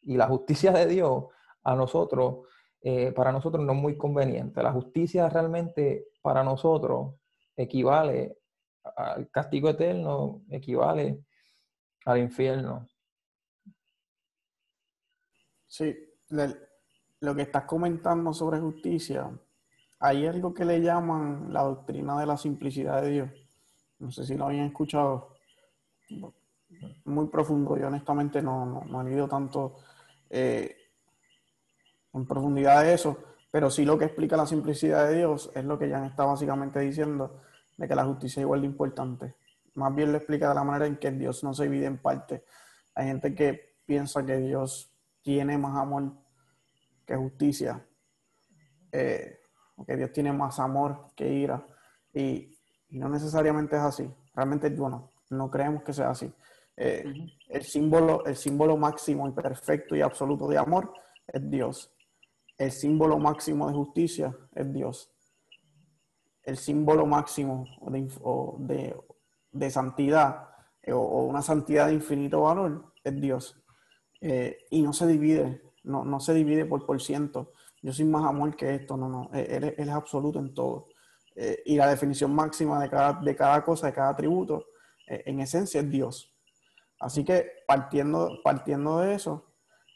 Y 0.03 0.17
la 0.17 0.27
justicia 0.27 0.71
de 0.71 0.85
Dios 0.85 1.25
a 1.63 1.73
nosotros, 1.73 2.45
eh, 2.79 3.11
para 3.11 3.31
nosotros 3.31 3.65
no 3.65 3.73
es 3.73 3.79
muy 3.79 3.97
conveniente. 3.97 4.61
La 4.61 4.71
justicia 4.71 5.27
realmente 5.29 6.09
para 6.21 6.43
nosotros 6.43 7.15
equivale 7.55 8.37
al 8.83 9.29
castigo 9.29 9.69
eterno, 9.69 10.41
equivale 10.49 11.23
al 12.05 12.19
infierno. 12.19 12.87
Sí, 15.67 15.95
lo 17.19 17.35
que 17.35 17.41
estás 17.43 17.63
comentando 17.65 18.33
sobre 18.33 18.59
justicia 18.59 19.31
hay 19.99 20.25
algo 20.25 20.53
que 20.53 20.65
le 20.65 20.81
llaman 20.81 21.53
la 21.53 21.61
doctrina 21.61 22.19
de 22.19 22.25
la 22.25 22.35
simplicidad 22.35 23.03
de 23.03 23.09
Dios. 23.11 23.29
No 23.99 24.11
sé 24.11 24.25
si 24.25 24.35
lo 24.35 24.45
habían 24.47 24.65
escuchado. 24.65 25.35
Muy 27.05 27.27
profundo. 27.27 27.77
Yo 27.77 27.87
honestamente 27.87 28.41
no, 28.41 28.83
no, 28.83 29.01
he 29.01 29.03
leído 29.03 29.27
tanto 29.27 29.77
eh, 30.29 30.75
en 32.13 32.25
profundidad 32.25 32.83
de 32.83 32.95
eso. 32.95 33.15
Pero 33.51 33.69
sí 33.69 33.85
lo 33.85 33.97
que 33.97 34.05
explica 34.05 34.35
la 34.35 34.47
simplicidad 34.47 35.07
de 35.07 35.17
Dios 35.19 35.51
es 35.53 35.63
lo 35.63 35.77
que 35.77 35.89
ya 35.89 36.03
está 36.05 36.25
básicamente 36.25 36.79
diciendo, 36.79 37.41
de 37.81 37.87
que 37.87 37.95
la 37.95 38.05
justicia 38.05 38.39
es 38.39 38.43
igual 38.43 38.61
de 38.61 38.67
importante. 38.67 39.35
Más 39.73 39.93
bien 39.95 40.11
lo 40.11 40.17
explica 40.19 40.49
de 40.49 40.55
la 40.55 40.63
manera 40.63 40.85
en 40.85 40.97
que 40.97 41.09
Dios 41.11 41.43
no 41.43 41.51
se 41.51 41.63
divide 41.63 41.87
en 41.87 41.97
parte. 41.97 42.45
Hay 42.93 43.07
gente 43.07 43.33
que 43.33 43.77
piensa 43.85 44.23
que 44.23 44.37
Dios 44.37 44.93
tiene 45.23 45.57
más 45.57 45.75
amor 45.75 46.13
que 47.07 47.15
justicia. 47.15 47.83
Eh, 48.91 49.39
que 49.87 49.97
Dios 49.97 50.11
tiene 50.11 50.31
más 50.31 50.59
amor 50.59 51.07
que 51.15 51.27
ira. 51.27 51.65
Y, 52.13 52.55
no 52.91 53.09
necesariamente 53.09 53.77
es 53.77 53.81
así. 53.81 54.13
Realmente, 54.35 54.69
bueno, 54.69 55.09
no 55.31 55.49
creemos 55.49 55.81
que 55.81 55.93
sea 55.93 56.11
así. 56.11 56.31
Eh, 56.77 57.03
el, 57.49 57.63
símbolo, 57.63 58.23
el 58.25 58.35
símbolo 58.35 58.77
máximo 58.77 59.27
y 59.27 59.31
perfecto 59.31 59.95
y 59.95 60.01
absoluto 60.01 60.47
de 60.47 60.59
amor 60.59 60.93
es 61.25 61.49
Dios. 61.49 61.95
El 62.57 62.71
símbolo 62.71 63.17
máximo 63.17 63.67
de 63.67 63.73
justicia 63.73 64.37
es 64.53 64.71
Dios. 64.71 65.11
El 66.43 66.57
símbolo 66.57 67.05
máximo 67.05 67.65
de, 68.59 68.95
de, 69.51 69.69
santidad 69.69 70.49
eh, 70.81 70.91
o, 70.91 71.23
una 71.23 71.41
santidad 71.41 71.87
de 71.87 71.93
infinito 71.93 72.41
valor 72.41 72.93
es 73.03 73.21
Dios. 73.21 73.63
Eh, 74.21 74.65
y 74.69 74.81
no 74.81 74.93
se 74.93 75.07
divide, 75.07 75.61
no, 75.83 76.03
no 76.03 76.19
se 76.19 76.33
divide 76.33 76.65
por 76.65 76.85
por 76.85 77.01
ciento. 77.01 77.53
Yo 77.81 77.93
soy 77.93 78.05
más 78.05 78.25
amor 78.25 78.55
que 78.55 78.75
esto, 78.75 78.97
no, 78.97 79.09
no, 79.09 79.29
él, 79.33 79.75
es 79.77 79.89
absoluto 79.89 80.39
en 80.39 80.53
todo. 80.53 80.87
y 81.65 81.75
la 81.75 81.87
definición 81.87 82.33
máxima 82.35 82.79
de 82.81 82.89
cada, 82.89 83.13
de 83.13 83.35
cada 83.35 83.63
cosa, 83.63 83.87
de 83.87 83.93
cada 83.93 84.09
atributo, 84.09 84.65
en 85.07 85.39
esencia 85.39 85.81
es 85.81 85.89
Dios. 85.89 86.31
Así 87.01 87.25
que 87.25 87.63
partiendo, 87.65 88.39
partiendo 88.43 88.99
de 88.99 89.15
eso, 89.15 89.51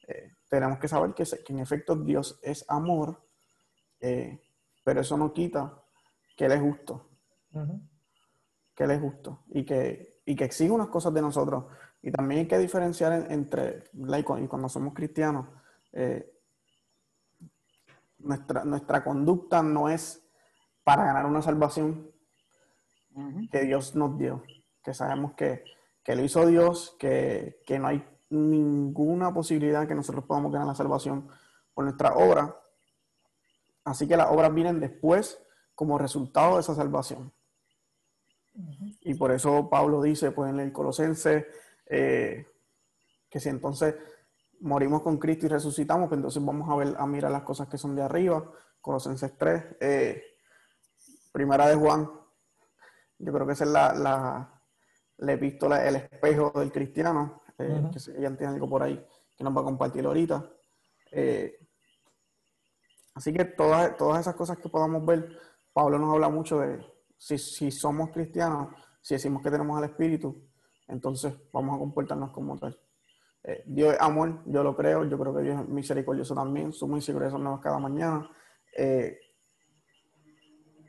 eh, 0.08 0.34
tenemos 0.50 0.80
que 0.80 0.88
saber 0.88 1.14
que, 1.14 1.24
en 1.50 1.60
efecto 1.60 1.96
Dios 1.96 2.40
es 2.42 2.66
amor, 2.68 3.24
eh, 4.00 4.42
pero 4.84 5.02
eso 5.02 5.16
no 5.16 5.32
quita 5.32 5.84
que 6.36 6.46
Él 6.46 6.51
es 6.51 6.62
justo. 6.62 7.10
Que 8.74 8.84
Él 8.84 8.92
es 8.92 9.01
justo 9.01 9.44
y 9.48 9.65
que, 9.65 10.22
y 10.25 10.36
que 10.36 10.46
exige 10.46 10.72
unas 10.72 10.88
cosas 10.88 11.13
de 11.13 11.22
nosotros. 11.22 11.65
Y 12.01 12.12
también 12.12 12.42
hay 12.42 12.48
que 12.48 12.58
diferenciar 12.58 13.32
entre, 13.32 13.86
y 13.94 14.48
cuando 14.48 14.70
somos 14.70 14.94
cristianos, 14.94 15.48
eh, 15.94 16.32
nuestra, 18.20 18.63
nuestra 18.65 19.04
conducta 19.04 19.63
no 19.63 19.89
es 19.89 20.22
para 20.84 21.06
ganar 21.06 21.25
una 21.25 21.42
salvación 21.42 22.12
que 23.50 23.62
Dios 23.62 23.96
nos 23.96 24.18
dio, 24.18 24.44
que 24.84 24.94
sabemos 24.94 25.34
que 25.34 25.63
que 26.06 26.15
lo 26.15 26.24
hizo 26.24 26.46
Dios, 26.46 26.96
que, 27.00 27.60
no 27.80 27.88
hay 27.88 28.08
ninguna 28.30 29.34
posibilidad 29.34 29.88
que 29.88 29.96
nosotros 29.96 30.24
podamos 30.25 30.51
ganar 30.51 30.68
la 30.68 30.75
salvación 30.75 31.27
por 31.74 31.84
nuestra 31.84 32.13
obra. 32.13 32.56
Así 33.84 34.08
que 34.08 34.15
las 34.15 34.30
obras 34.30 34.54
vienen 34.54 34.80
después 34.80 35.44
como 35.75 35.98
resultado 35.98 36.55
de 36.55 36.62
esa 36.62 36.74
salvación. 36.74 37.32
Y 39.01 39.13
por 39.15 39.32
eso 39.32 39.70
Pablo 39.70 40.01
dice, 40.01 40.32
pues 40.32 40.50
en 40.50 40.62
el 40.62 40.72
Colosense, 40.72 41.46
eh, 41.86 42.48
que 43.29 43.39
si 43.39 43.50
entonces 43.50 43.96
morimos 44.62 45.01
con 45.01 45.17
Cristo 45.17 45.46
y 45.46 45.50
resucitamos, 45.50 46.08
pues 46.08 46.17
entonces 46.17 46.44
vamos 46.44 46.70
a 46.70 46.75
ver, 46.75 46.96
a 46.98 47.05
mirar 47.05 47.32
las 47.32 47.44
cosas 47.44 47.67
que 47.67 47.77
son 47.77 47.96
de 47.96 48.01
arriba. 48.01 48.50
Colosenses 48.79 49.38
3, 49.38 49.63
eh, 49.82 50.24
primera 51.32 51.67
de 51.67 51.75
Juan. 51.75 52.10
Yo 53.20 53.34
creo 53.34 53.46
que 53.46 53.53
esa 53.53 53.65
es 53.65 53.72
la, 53.72 54.50
la 55.17 55.32
epístola 55.32 55.86
El 55.86 55.98
espejo 55.98 56.51
del 56.55 56.72
cristiano, 56.72 57.44
eh, 57.58 57.89
que 57.91 58.00
ya 58.22 58.36
tiene 58.36 58.53
algo 58.53 58.70
por 58.70 58.84
ahí 58.84 59.05
que 59.36 59.44
nos 59.44 59.55
va 59.55 59.62
a 59.62 59.65
compartir 59.65 60.05
ahorita. 60.05 60.50
Eh, 61.12 61.60
así 63.13 63.34
que 63.34 63.46
todas, 63.46 63.96
todas 63.98 64.22
esas 64.22 64.36
cosas 64.36 64.58
que 64.58 64.70
podamos 64.70 65.05
ver, 65.05 65.38
Pablo 65.75 66.00
nos 66.00 66.13
habla 66.13 66.29
mucho 66.29 66.62
de 66.62 66.79
si, 67.17 67.38
si 67.38 67.70
somos 67.70 68.12
cristianos, 68.12 68.74
si 69.01 69.15
decimos 69.15 69.44
que 69.44 69.51
tenemos 69.51 69.77
al 69.77 69.84
Espíritu, 69.84 70.48
entonces 70.88 71.34
vamos 71.51 71.75
a 71.75 71.79
comportarnos 71.79 72.32
como 72.32 72.58
tal. 72.58 72.79
Eh, 73.44 73.62
Dios 73.67 73.94
es 73.94 74.00
amor, 74.00 74.41
yo 74.46 74.63
lo 74.63 74.74
creo, 74.74 75.03
yo 75.03 75.20
creo 75.20 75.36
que 75.36 75.41
Dios 75.41 75.62
es 75.62 75.67
misericordioso 75.67 76.34
también, 76.34 76.72
su 76.72 76.88
misericordia 76.88 77.38
nuevas 77.38 77.60
cada 77.60 77.77
mañana. 77.77 78.25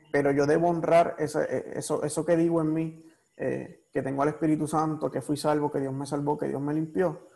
pero 0.09 0.31
yo 0.31 0.45
debo 0.45 0.69
honrar 0.69 1.15
eso, 1.19 1.41
eso, 1.41 2.01
eso 2.03 2.25
que 2.25 2.37
digo 2.37 2.61
en 2.61 2.73
mí, 2.73 3.05
eh, 3.35 3.89
que 3.91 4.01
tengo 4.01 4.23
al 4.23 4.29
Espíritu 4.29 4.69
Santo, 4.69 5.11
que 5.11 5.21
fui 5.21 5.35
salvo, 5.35 5.69
que 5.69 5.81
Dios 5.81 5.93
me 5.93 6.05
salvó, 6.05 6.37
que 6.37 6.47
Dios 6.47 6.61
me 6.61 6.73
limpió, 6.73 7.27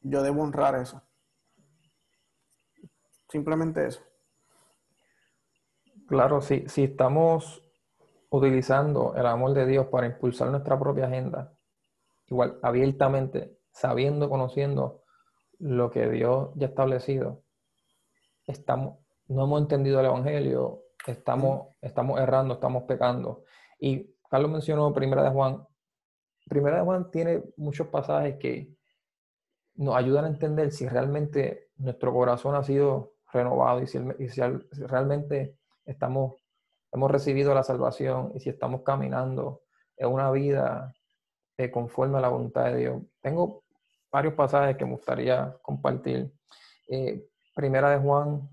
yo 0.00 0.22
debo 0.22 0.42
honrar 0.44 0.76
eso. 0.76 1.02
Simplemente 3.28 3.84
eso. 3.84 4.07
Claro, 6.08 6.40
si, 6.40 6.66
si 6.70 6.84
estamos 6.84 7.62
utilizando 8.30 9.14
el 9.14 9.26
amor 9.26 9.52
de 9.52 9.66
Dios 9.66 9.88
para 9.88 10.06
impulsar 10.06 10.48
nuestra 10.48 10.78
propia 10.78 11.04
agenda, 11.04 11.52
igual 12.28 12.58
abiertamente, 12.62 13.58
sabiendo, 13.70 14.30
conociendo 14.30 15.02
lo 15.58 15.90
que 15.90 16.08
Dios 16.08 16.50
ya 16.54 16.68
ha 16.68 16.70
establecido, 16.70 17.42
estamos, 18.46 19.00
no 19.26 19.44
hemos 19.44 19.60
entendido 19.60 20.00
el 20.00 20.06
Evangelio, 20.06 20.84
estamos, 21.06 21.74
estamos 21.82 22.18
errando, 22.18 22.54
estamos 22.54 22.84
pecando. 22.84 23.44
Y 23.78 24.14
Carlos 24.30 24.50
mencionó 24.50 24.94
Primera 24.94 25.22
de 25.22 25.30
Juan. 25.30 25.66
Primera 26.48 26.78
de 26.78 26.84
Juan 26.84 27.10
tiene 27.10 27.42
muchos 27.58 27.88
pasajes 27.88 28.36
que 28.38 28.74
nos 29.74 29.94
ayudan 29.94 30.24
a 30.24 30.28
entender 30.28 30.72
si 30.72 30.88
realmente 30.88 31.68
nuestro 31.76 32.14
corazón 32.14 32.54
ha 32.54 32.62
sido 32.62 33.12
renovado 33.30 33.82
y 33.82 33.86
si, 33.86 33.98
realmente 34.86 35.57
estamos, 35.88 36.34
hemos 36.92 37.10
recibido 37.10 37.54
la 37.54 37.62
salvación 37.62 38.32
y 38.34 38.40
si 38.40 38.50
estamos 38.50 38.82
caminando 38.82 39.62
en 39.96 40.08
una 40.08 40.30
vida 40.30 40.94
eh, 41.56 41.70
conforme 41.70 42.18
a 42.18 42.20
la 42.20 42.28
voluntad 42.28 42.66
de 42.66 42.76
Dios. 42.76 43.02
Tengo 43.20 43.64
varios 44.12 44.34
pasajes 44.34 44.76
que 44.76 44.84
me 44.84 44.92
gustaría 44.92 45.56
compartir. 45.62 46.32
Eh, 46.88 47.26
primera 47.54 47.90
de 47.90 47.98
Juan, 47.98 48.48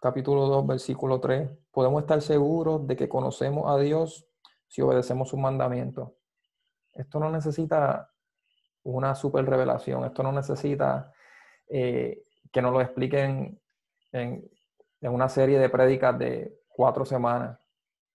capítulo 0.00 0.46
2, 0.46 0.66
versículo 0.66 1.20
3. 1.20 1.48
Podemos 1.70 2.02
estar 2.02 2.20
seguros 2.22 2.86
de 2.86 2.96
que 2.96 3.08
conocemos 3.08 3.70
a 3.70 3.78
Dios 3.78 4.26
si 4.66 4.82
obedecemos 4.82 5.28
sus 5.28 5.38
mandamientos. 5.38 6.10
Esto 6.92 7.20
no 7.20 7.30
necesita 7.30 8.10
una 8.84 9.14
super 9.14 9.44
revelación, 9.46 10.04
esto 10.04 10.22
no 10.22 10.32
necesita 10.32 11.12
eh, 11.68 12.24
que 12.52 12.62
nos 12.62 12.72
lo 12.72 12.80
expliquen 12.80 13.60
en, 14.12 14.50
una 15.10 15.28
serie 15.28 15.58
de 15.58 15.68
prédicas 15.68 16.18
de 16.18 16.58
cuatro 16.68 17.04
semanas. 17.04 17.58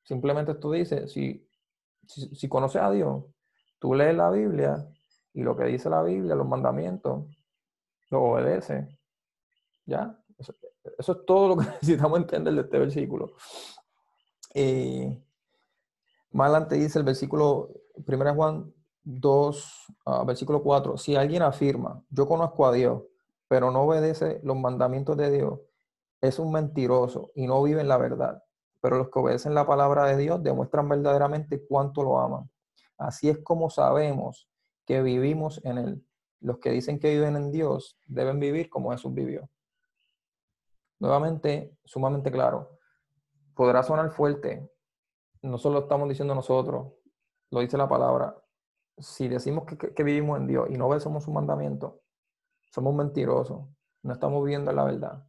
Simplemente 0.03 0.55
tú 0.55 0.72
dices, 0.72 1.12
si, 1.12 1.48
si, 2.08 2.50
conoces 2.50 2.81
a 2.81 2.89
Dios, 2.91 3.24
tú 3.79 3.93
lees 3.93 4.15
la 4.15 4.29
Biblia 4.31 4.88
y 5.34 5.43
lo 5.43 5.55
que 5.55 5.65
dice 5.65 5.89
la 5.89 6.01
Biblia, 6.01 6.36
los 6.36 6.48
mandamientos, 6.48 7.25
lo 8.10 8.24
obedeces. 8.24 8.88
¿Ya? 9.86 10.19
Eso, 10.38 10.55
es 10.98 11.25
todo 11.25 11.50
lo 11.50 11.58
que 11.58 11.65
necesitamos 11.81 12.19
entender 12.19 12.53
de 12.53 12.62
este 12.62 12.79
versículo. 12.79 13.34
Eh, 14.53 15.22
más 16.31 16.50
adelante 16.50 16.75
dice 16.75 17.00
el 17.00 17.05
versículo 17.05 17.69
1 17.96 18.36
Juan 18.36 18.74
2, 19.03 19.96
ah, 20.05 20.24
versículo 20.25 20.62
4, 20.62 20.98
si 20.98 21.15
alguien 21.15 21.41
afirma, 21.41 22.03
yo 22.10 22.27
conozco 22.27 22.65
a 22.65 22.72
Dios, 22.72 23.03
pero 23.48 23.72
no 23.72 23.81
obedece 23.84 24.39
los 24.43 24.58
mandamientos 24.58 25.17
de 25.17 25.31
Dios, 25.31 25.60
es 26.22 26.40
un 26.40 26.52
mentiroso 26.52 27.32
y 27.36 27.48
no 27.48 27.62
vive 27.64 27.82
en 27.82 27.88
la 27.88 27.98
verdad. 27.98 28.44
Pero 28.82 28.98
los 28.98 29.10
que 29.10 29.20
obedecen 29.20 29.54
la 29.54 29.68
palabra 29.68 30.06
de 30.06 30.18
Dios 30.18 30.42
demuestran 30.42 30.88
verdaderamente 30.88 31.66
cuánto 31.66 32.04
lo 32.04 32.20
aman. 32.20 32.50
Así 32.98 33.30
es 33.30 33.40
como 33.40 33.70
sabemos 33.70 34.50
que 34.86 35.02
vivimos 35.02 35.64
en 35.66 35.78
Él. 35.78 36.06
Los 36.42 36.60
que 36.60 36.72
dicen 36.72 37.00
que 37.00 37.10
viven 37.10 37.36
en 37.36 37.52
Dios 37.52 37.98
deben 38.08 38.40
vivir 38.40 38.70
como 38.70 38.92
Jesús 38.92 39.14
vivió. 39.14 39.50
Nuevamente, 41.00 41.78
sumamente 41.84 42.32
claro. 42.32 42.78
Podrá 43.54 43.84
sonar 43.84 44.12
fuerte, 44.12 44.70
no 45.42 45.58
solo 45.58 45.80
estamos 45.80 46.10
diciendo 46.10 46.36
nosotros, 46.36 46.94
lo 47.52 47.60
dice 47.60 47.78
la 47.78 47.88
palabra. 47.88 48.36
Si 48.98 49.28
decimos 49.28 49.66
que, 49.66 50.04
vivimos 50.04 50.40
en 50.40 50.48
Dios 50.48 50.70
y 50.70 50.78
no 50.78 50.88
obedecemos 50.88 51.24
su 51.24 51.32
mandamiento, 51.32 52.02
somos 52.72 52.94
mentirosos, 52.94 53.66
no 54.04 54.14
estamos 54.14 54.44
viviendo 54.44 54.72
la 54.72 54.84
verdad. 54.84 55.29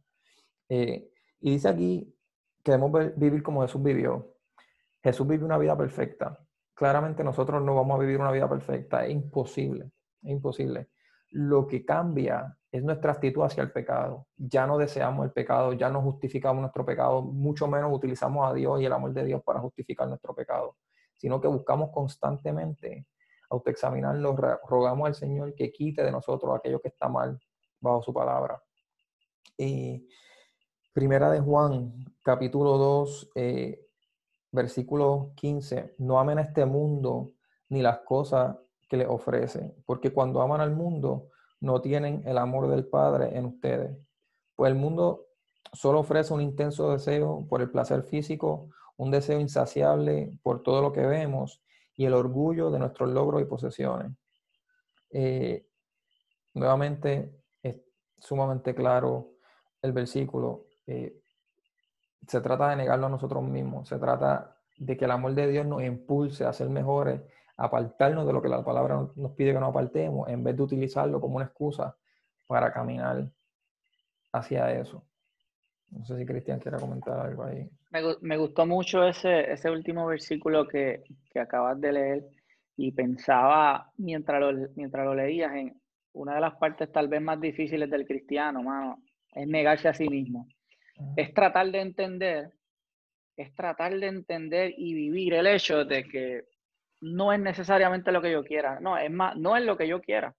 Eh, 0.73 1.11
y 1.41 1.51
dice 1.51 1.67
aquí 1.67 2.15
que 2.63 2.71
debemos 2.71 3.13
vivir 3.17 3.43
como 3.43 3.61
Jesús 3.61 3.83
vivió. 3.83 4.35
Jesús 5.03 5.27
vive 5.27 5.43
una 5.43 5.57
vida 5.57 5.77
perfecta. 5.77 6.39
Claramente 6.73 7.25
nosotros 7.25 7.61
no 7.61 7.75
vamos 7.75 7.97
a 7.97 7.99
vivir 7.99 8.17
una 8.17 8.31
vida 8.31 8.47
perfecta, 8.47 9.05
es 9.05 9.11
imposible, 9.11 9.91
es 10.23 10.31
imposible. 10.31 10.91
Lo 11.31 11.67
que 11.67 11.83
cambia 11.83 12.57
es 12.71 12.81
nuestra 12.83 13.11
actitud 13.11 13.43
hacia 13.43 13.63
el 13.63 13.73
pecado. 13.73 14.27
Ya 14.37 14.65
no 14.65 14.77
deseamos 14.77 15.25
el 15.25 15.33
pecado, 15.33 15.73
ya 15.73 15.89
no 15.89 16.01
justificamos 16.01 16.61
nuestro 16.61 16.85
pecado, 16.85 17.21
mucho 17.21 17.67
menos 17.67 17.91
utilizamos 17.93 18.49
a 18.49 18.53
Dios 18.53 18.79
y 18.79 18.85
el 18.85 18.93
amor 18.93 19.11
de 19.11 19.25
Dios 19.25 19.43
para 19.43 19.59
justificar 19.59 20.07
nuestro 20.07 20.33
pecado, 20.33 20.77
sino 21.17 21.41
que 21.41 21.49
buscamos 21.49 21.91
constantemente 21.91 23.07
autoexaminarlo, 23.49 24.37
rogamos 24.69 25.07
al 25.07 25.15
Señor 25.15 25.53
que 25.53 25.69
quite 25.69 26.01
de 26.01 26.11
nosotros 26.13 26.55
aquello 26.55 26.79
que 26.79 26.87
está 26.87 27.09
mal 27.09 27.37
bajo 27.81 28.01
su 28.01 28.13
palabra. 28.13 28.63
Y 29.57 30.07
primera 30.93 31.31
de 31.31 31.39
Juan, 31.39 31.93
capítulo 32.23 32.77
2, 32.77 33.31
eh, 33.35 33.87
versículo 34.51 35.31
15, 35.35 35.95
no 35.99 36.19
amen 36.19 36.39
a 36.39 36.41
este 36.41 36.65
mundo 36.65 37.31
ni 37.69 37.81
las 37.81 37.99
cosas 37.99 38.57
que 38.89 38.97
le 38.97 39.07
ofrece, 39.07 39.73
porque 39.85 40.11
cuando 40.11 40.41
aman 40.41 40.59
al 40.59 40.71
mundo, 40.71 41.29
no 41.61 41.79
tienen 41.81 42.23
el 42.25 42.37
amor 42.37 42.67
del 42.67 42.85
Padre 42.85 43.37
en 43.37 43.45
ustedes. 43.45 43.97
Pues 44.55 44.71
el 44.71 44.77
mundo 44.77 45.27
solo 45.71 45.99
ofrece 45.99 46.33
un 46.33 46.41
intenso 46.41 46.91
deseo 46.91 47.45
por 47.47 47.61
el 47.61 47.71
placer 47.71 48.03
físico, 48.03 48.69
un 48.97 49.11
deseo 49.11 49.39
insaciable 49.39 50.37
por 50.43 50.61
todo 50.63 50.81
lo 50.81 50.91
que 50.91 51.05
vemos 51.05 51.63
y 51.95 52.05
el 52.05 52.13
orgullo 52.13 52.71
de 52.71 52.79
nuestros 52.79 53.09
logros 53.09 53.41
y 53.41 53.45
posesiones. 53.45 54.11
Eh, 55.11 55.67
nuevamente, 56.53 57.41
es 57.63 57.79
sumamente 58.17 58.75
claro 58.75 59.31
el 59.81 59.93
versículo. 59.93 60.65
Eh, 60.87 61.21
se 62.27 62.41
trata 62.41 62.69
de 62.69 62.75
negarlo 62.75 63.07
a 63.07 63.09
nosotros 63.09 63.43
mismos, 63.43 63.89
se 63.89 63.97
trata 63.97 64.55
de 64.77 64.97
que 64.97 65.05
el 65.05 65.11
amor 65.11 65.33
de 65.33 65.47
Dios 65.47 65.65
nos 65.65 65.83
impulse 65.83 66.45
a 66.45 66.53
ser 66.53 66.69
mejores, 66.69 67.21
apartarnos 67.57 68.25
de 68.25 68.33
lo 68.33 68.41
que 68.41 68.49
la 68.49 68.63
palabra 68.63 69.07
nos 69.15 69.31
pide 69.33 69.53
que 69.53 69.59
nos 69.59 69.69
apartemos, 69.69 70.27
en 70.29 70.43
vez 70.43 70.55
de 70.55 70.63
utilizarlo 70.63 71.19
como 71.19 71.37
una 71.37 71.45
excusa 71.45 71.95
para 72.47 72.71
caminar 72.71 73.29
hacia 74.33 74.71
eso. 74.73 75.03
No 75.91 76.05
sé 76.05 76.17
si 76.17 76.25
Cristian 76.25 76.59
quiere 76.59 76.79
comentar 76.79 77.19
algo 77.19 77.43
ahí. 77.43 77.69
Me, 78.21 78.37
gustó 78.37 78.65
mucho 78.65 79.03
ese, 79.03 79.51
ese 79.51 79.69
último 79.69 80.07
versículo 80.07 80.65
que, 80.67 81.03
que, 81.31 81.39
acabas 81.39 81.79
de 81.81 81.91
leer 81.91 82.25
y 82.77 82.93
pensaba 82.93 83.91
mientras 83.97 84.39
lo, 84.39 84.69
mientras 84.75 85.05
lo 85.05 85.13
leías 85.13 85.53
en 85.53 85.81
una 86.13 86.35
de 86.35 86.41
las 86.41 86.55
partes 86.55 86.91
tal 86.91 87.09
vez 87.09 87.21
más 87.21 87.39
difíciles 87.39 87.89
del 87.89 88.05
cristiano, 88.05 88.63
mano, 88.63 89.03
es 89.33 89.47
negarse 89.47 89.89
a 89.89 89.93
sí 89.93 90.07
mismo. 90.07 90.47
Es 91.15 91.33
tratar 91.33 91.71
de 91.71 91.81
entender, 91.81 92.51
es 93.37 93.53
tratar 93.55 93.97
de 93.97 94.07
entender 94.07 94.73
y 94.77 94.93
vivir 94.93 95.33
el 95.33 95.47
hecho 95.47 95.85
de 95.85 96.03
que 96.03 96.45
no 97.01 97.33
es 97.33 97.39
necesariamente 97.39 98.11
lo 98.11 98.21
que 98.21 98.31
yo 98.31 98.43
quiera, 98.43 98.79
no, 98.79 98.97
es 98.97 99.11
más, 99.11 99.35
no 99.35 99.57
es 99.57 99.63
lo 99.63 99.75
que 99.75 99.87
yo 99.87 100.01
quiera. 100.01 100.35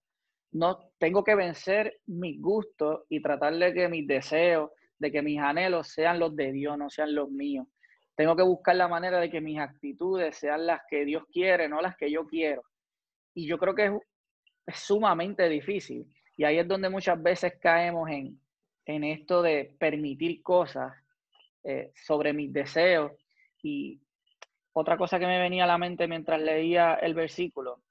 No 0.53 0.91
tengo 0.99 1.23
que 1.23 1.35
vencer 1.35 1.99
mis 2.05 2.39
gustos 2.39 3.01
y 3.09 3.21
tratar 3.21 3.55
de 3.55 3.73
que 3.73 3.89
mis 3.89 4.07
deseos, 4.07 4.69
de 4.99 5.11
que 5.11 5.21
mis 5.21 5.39
anhelos 5.39 5.87
sean 5.87 6.19
los 6.19 6.35
de 6.35 6.51
Dios, 6.51 6.77
no 6.77 6.89
sean 6.89 7.13
los 7.13 7.29
míos. 7.29 7.67
Tengo 8.15 8.35
que 8.35 8.43
buscar 8.43 8.75
la 8.75 8.87
manera 8.87 9.19
de 9.19 9.29
que 9.29 9.41
mis 9.41 9.59
actitudes 9.59 10.37
sean 10.37 10.67
las 10.67 10.81
que 10.87 11.05
Dios 11.05 11.23
quiere, 11.31 11.67
no 11.67 11.81
las 11.81 11.97
que 11.97 12.11
yo 12.11 12.27
quiero. 12.27 12.63
Y 13.33 13.47
yo 13.47 13.57
creo 13.57 13.73
que 13.73 13.97
es, 14.67 14.79
sumamente 14.79 15.49
difícil. 15.49 16.05
Y 16.37 16.43
ahí 16.43 16.59
es 16.59 16.67
donde 16.67 16.89
muchas 16.89 17.21
veces 17.21 17.53
caemos 17.59 18.09
en, 18.09 18.39
en 18.85 19.03
esto 19.03 19.41
de 19.41 19.75
permitir 19.79 20.41
cosas 20.41 20.93
eh, 21.63 21.91
sobre 21.95 22.33
mis 22.33 22.51
deseos. 22.51 23.11
Y 23.61 24.01
otra 24.73 24.97
cosa 24.97 25.19
que 25.19 25.27
me 25.27 25.39
venía 25.39 25.63
a 25.63 25.67
la 25.67 25.77
mente 25.77 26.07
mientras 26.07 26.41
leía 26.41 26.95
el 26.95 27.13
versículo, 27.13 27.81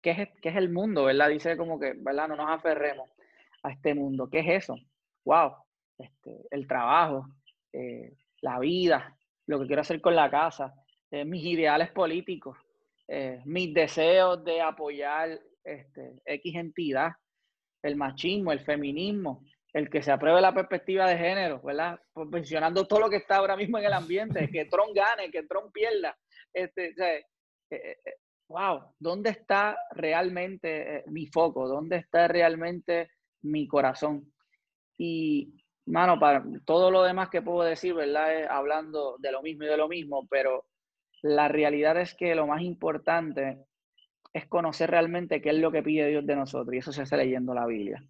¿qué 0.00 0.10
es, 0.12 0.28
es 0.42 0.56
el 0.56 0.70
mundo? 0.70 1.04
¿Verdad? 1.04 1.28
Dice 1.28 1.56
como 1.56 1.78
que, 1.78 1.92
¿verdad? 1.96 2.28
No 2.28 2.36
nos 2.36 2.50
aferremos 2.50 3.10
a 3.62 3.70
este 3.70 3.94
mundo. 3.94 4.28
¿Qué 4.30 4.40
es 4.40 4.64
eso? 4.64 4.76
¡Wow! 5.24 5.52
Este, 5.98 6.46
el 6.50 6.66
trabajo, 6.66 7.28
eh, 7.72 8.14
la 8.40 8.58
vida, 8.58 9.16
lo 9.46 9.60
que 9.60 9.66
quiero 9.66 9.82
hacer 9.82 10.00
con 10.00 10.16
la 10.16 10.30
casa, 10.30 10.74
eh, 11.10 11.24
mis 11.24 11.44
ideales 11.44 11.90
políticos, 11.90 12.56
mis 13.44 13.74
deseos 13.74 14.42
de 14.42 14.62
apoyar 14.62 15.38
este, 15.64 16.22
X 16.24 16.54
entidad, 16.54 17.10
el 17.82 17.96
machismo, 17.96 18.52
el 18.52 18.60
feminismo, 18.60 19.42
el 19.72 19.88
que 19.88 20.02
se 20.02 20.12
apruebe 20.12 20.40
la 20.40 20.54
perspectiva 20.54 21.08
de 21.08 21.18
género, 21.18 21.60
¿verdad? 21.62 21.98
Pues 22.12 22.28
mencionando 22.28 22.86
todo 22.86 23.00
lo 23.00 23.10
que 23.10 23.16
está 23.16 23.36
ahora 23.36 23.56
mismo 23.56 23.78
en 23.78 23.84
el 23.84 23.92
ambiente, 23.92 24.50
que 24.50 24.64
Trump 24.70 24.94
gane, 24.94 25.30
que 25.30 25.44
Trump 25.44 25.72
pierda. 25.72 26.16
Este, 26.52 26.94
wow, 28.48 28.94
¿dónde 28.98 29.30
está 29.30 29.78
realmente 29.92 31.04
mi 31.06 31.26
foco? 31.26 31.68
¿Dónde 31.68 31.96
está 31.96 32.28
realmente 32.28 33.10
mi 33.42 33.66
corazón? 33.66 34.32
Y 34.98 35.62
Mano, 35.86 36.18
para 36.18 36.44
todo 36.64 36.90
lo 36.90 37.02
demás 37.02 37.28
que 37.28 37.42
puedo 37.42 37.62
decir, 37.62 37.94
¿verdad? 37.94 38.40
Es 38.40 38.48
hablando 38.48 39.16
de 39.18 39.32
lo 39.32 39.42
mismo 39.42 39.64
y 39.64 39.66
de 39.66 39.76
lo 39.76 39.88
mismo, 39.88 40.26
pero 40.30 40.66
la 41.22 41.48
realidad 41.48 42.00
es 42.00 42.14
que 42.14 42.34
lo 42.34 42.46
más 42.46 42.62
importante 42.62 43.64
es 44.32 44.46
conocer 44.46 44.90
realmente 44.90 45.42
qué 45.42 45.50
es 45.50 45.58
lo 45.58 45.72
que 45.72 45.82
pide 45.82 46.08
Dios 46.08 46.24
de 46.24 46.36
nosotros, 46.36 46.74
y 46.74 46.78
eso 46.78 46.92
se 46.92 47.02
hace 47.02 47.16
leyendo 47.16 47.52
la 47.52 47.66
Biblia. 47.66 48.02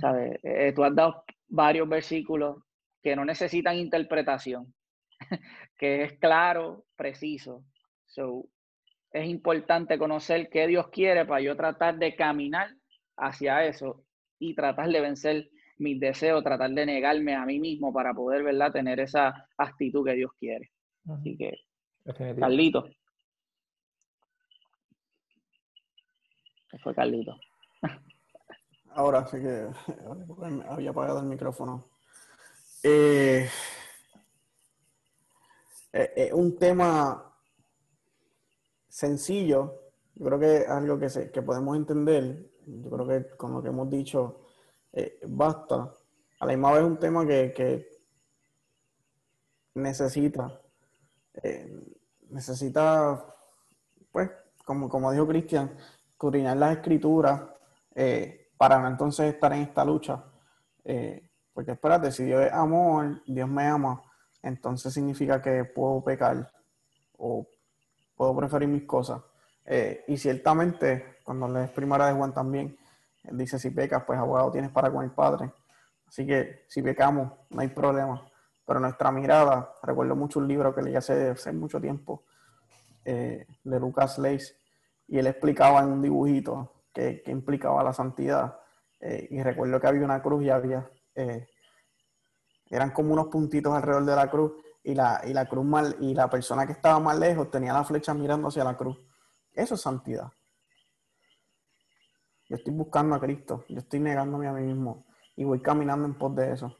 ¿Sabes? 0.00 0.38
Eh, 0.42 0.72
tú 0.74 0.84
has 0.84 0.94
dado 0.94 1.24
varios 1.48 1.88
versículos 1.88 2.62
que 3.02 3.16
no 3.16 3.24
necesitan 3.24 3.76
interpretación, 3.76 4.74
que 5.78 6.04
es 6.04 6.18
claro, 6.18 6.84
preciso. 6.96 7.64
So, 8.06 8.46
es 9.12 9.26
importante 9.26 9.98
conocer 9.98 10.48
qué 10.50 10.66
Dios 10.66 10.88
quiere 10.88 11.24
para 11.24 11.40
yo 11.40 11.56
tratar 11.56 11.98
de 11.98 12.14
caminar 12.14 12.68
hacia 13.16 13.64
eso 13.64 14.04
y 14.38 14.54
tratar 14.54 14.90
de 14.90 15.00
vencer 15.00 15.50
mis 15.78 15.98
deseos, 15.98 16.44
tratar 16.44 16.70
de 16.70 16.86
negarme 16.86 17.34
a 17.34 17.46
mí 17.46 17.58
mismo 17.58 17.92
para 17.92 18.12
poder, 18.12 18.42
¿verdad?, 18.42 18.72
tener 18.72 19.00
esa 19.00 19.48
actitud 19.56 20.04
que 20.04 20.14
Dios 20.14 20.30
quiere. 20.38 20.70
Así 21.08 21.36
que, 21.36 21.56
Carlito. 22.38 22.88
Fue 26.82 26.94
Carlito. 26.94 27.36
Ahora 29.00 29.26
sí 29.26 29.38
que 29.38 29.66
había 30.68 30.90
apagado 30.90 31.20
el 31.20 31.24
micrófono. 31.24 31.86
Eh, 32.82 33.48
eh, 35.90 36.12
eh, 36.16 36.30
un 36.34 36.58
tema 36.58 37.34
sencillo, 38.86 39.92
yo 40.14 40.26
creo 40.26 40.38
que 40.38 40.56
es 40.58 40.68
algo 40.68 40.98
que, 40.98 41.08
se, 41.08 41.30
que 41.30 41.40
podemos 41.40 41.78
entender. 41.78 42.50
Yo 42.66 42.90
creo 42.90 43.08
que 43.08 43.36
con 43.38 43.54
lo 43.54 43.62
que 43.62 43.68
hemos 43.70 43.88
dicho, 43.88 44.42
eh, 44.92 45.18
basta. 45.26 45.94
A 46.40 46.44
la 46.44 46.52
misma 46.52 46.72
vez 46.72 46.82
es 46.82 46.86
un 46.86 46.98
tema 46.98 47.26
que, 47.26 47.88
necesita, 49.76 50.60
eh, 51.42 51.96
necesita, 52.28 53.34
pues, 54.12 54.30
como, 54.62 54.90
como 54.90 55.10
dijo 55.10 55.26
Cristian, 55.26 55.74
coordinar 56.18 56.58
las 56.58 56.76
escrituras 56.76 57.40
para 58.60 58.86
entonces 58.86 59.32
estar 59.32 59.54
en 59.54 59.62
esta 59.62 59.86
lucha. 59.86 60.22
porque 61.54 61.72
espérate, 61.72 62.12
si 62.12 62.24
Dios 62.24 62.42
es 62.42 62.52
amor, 62.52 63.22
Dios 63.26 63.48
me 63.48 63.66
ama, 63.66 64.02
entonces 64.42 64.92
significa 64.92 65.40
que 65.40 65.64
puedo 65.64 66.04
pecar 66.04 66.52
o 67.16 67.46
puedo 68.14 68.36
preferir 68.36 68.68
mis 68.68 68.82
cosas. 68.82 69.22
y 70.06 70.14
ciertamente, 70.18 71.16
cuando 71.24 71.48
lees 71.48 71.70
Primera 71.70 72.06
de 72.08 72.12
Juan 72.12 72.34
también, 72.34 72.76
dice, 73.32 73.58
si 73.58 73.70
pecas, 73.70 74.04
pues 74.06 74.18
abogado 74.18 74.50
tienes 74.50 74.70
para 74.70 74.92
con 74.92 75.04
el 75.04 75.10
Padre. 75.10 75.50
Así 76.06 76.26
que 76.26 76.66
si 76.68 76.82
pecamos, 76.82 77.32
no 77.48 77.62
hay 77.62 77.68
problema. 77.68 78.30
Pero 78.66 78.78
nuestra 78.78 79.10
mirada, 79.10 79.72
recuerdo 79.82 80.14
mucho 80.16 80.38
un 80.38 80.48
libro 80.48 80.74
que 80.74 80.82
leí 80.82 80.96
hace, 80.96 81.30
hace 81.30 81.50
mucho 81.52 81.80
tiempo, 81.80 82.24
eh, 83.06 83.46
de 83.64 83.80
Lucas 83.80 84.18
Leis, 84.18 84.54
y 85.08 85.18
él 85.18 85.28
explicaba 85.28 85.80
en 85.80 85.92
un 85.92 86.02
dibujito 86.02 86.79
que, 86.92 87.22
implicaba 87.26 87.82
la 87.82 87.92
santidad. 87.92 88.58
Eh, 89.00 89.28
y 89.30 89.42
recuerdo 89.42 89.80
que 89.80 89.86
había 89.86 90.04
una 90.04 90.22
cruz 90.22 90.44
y 90.44 90.50
había, 90.50 90.90
eh, 91.14 91.46
eran 92.68 92.90
como 92.90 93.12
unos 93.12 93.28
puntitos 93.28 93.72
alrededor 93.72 94.04
de 94.04 94.16
la 94.16 94.30
cruz, 94.30 94.52
y 94.82 94.94
la, 94.94 95.20
y 95.24 95.32
la 95.32 95.46
cruz 95.46 95.64
mal, 95.64 95.96
y 96.00 96.14
la 96.14 96.28
persona 96.30 96.66
que 96.66 96.72
estaba 96.72 96.98
más 97.00 97.18
lejos 97.18 97.50
tenía 97.50 97.72
la 97.72 97.84
flecha 97.84 98.14
mirando 98.14 98.48
hacia 98.48 98.64
la 98.64 98.76
cruz. 98.76 98.98
Eso 99.52 99.74
es 99.74 99.80
santidad. 99.80 100.30
Yo 102.48 102.56
estoy 102.56 102.74
buscando 102.74 103.14
a 103.14 103.20
Cristo, 103.20 103.64
yo 103.68 103.78
estoy 103.78 104.00
negándome 104.00 104.48
a 104.48 104.52
mí 104.52 104.62
mismo 104.62 105.06
y 105.36 105.44
voy 105.44 105.60
caminando 105.60 106.06
en 106.06 106.14
pos 106.14 106.34
de 106.34 106.52
eso. 106.52 106.76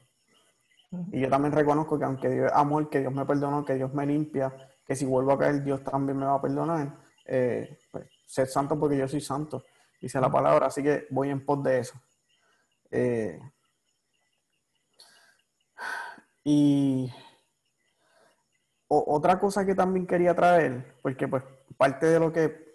Y 1.11 1.21
yo 1.21 1.29
también 1.29 1.53
reconozco 1.53 1.97
que 1.97 2.03
aunque 2.03 2.29
Dios 2.29 2.47
es 2.47 2.53
amor, 2.53 2.89
que 2.89 2.99
Dios 2.99 3.13
me 3.13 3.25
perdonó, 3.25 3.63
que 3.63 3.75
Dios 3.75 3.93
me 3.93 4.05
limpia, 4.05 4.53
que 4.85 4.95
si 4.95 5.05
vuelvo 5.05 5.31
a 5.31 5.39
caer, 5.39 5.63
Dios 5.63 5.81
también 5.83 6.17
me 6.17 6.25
va 6.25 6.35
a 6.35 6.41
perdonar. 6.41 6.97
Eh, 7.25 7.79
pues, 7.89 8.09
ser 8.25 8.47
santo 8.47 8.77
porque 8.77 8.97
yo 8.97 9.07
soy 9.07 9.21
santo, 9.21 9.63
dice 10.01 10.19
la 10.19 10.31
palabra, 10.31 10.65
así 10.65 10.81
que 10.81 11.07
voy 11.11 11.29
en 11.29 11.45
pos 11.45 11.63
de 11.63 11.79
eso. 11.79 12.01
Eh, 12.89 13.39
y 16.43 17.09
otra 18.87 19.39
cosa 19.39 19.65
que 19.65 19.75
también 19.75 20.07
quería 20.07 20.35
traer, 20.35 20.97
porque 21.01 21.27
pues 21.27 21.43
parte 21.77 22.07
de 22.07 22.19
lo 22.19 22.33
que 22.33 22.71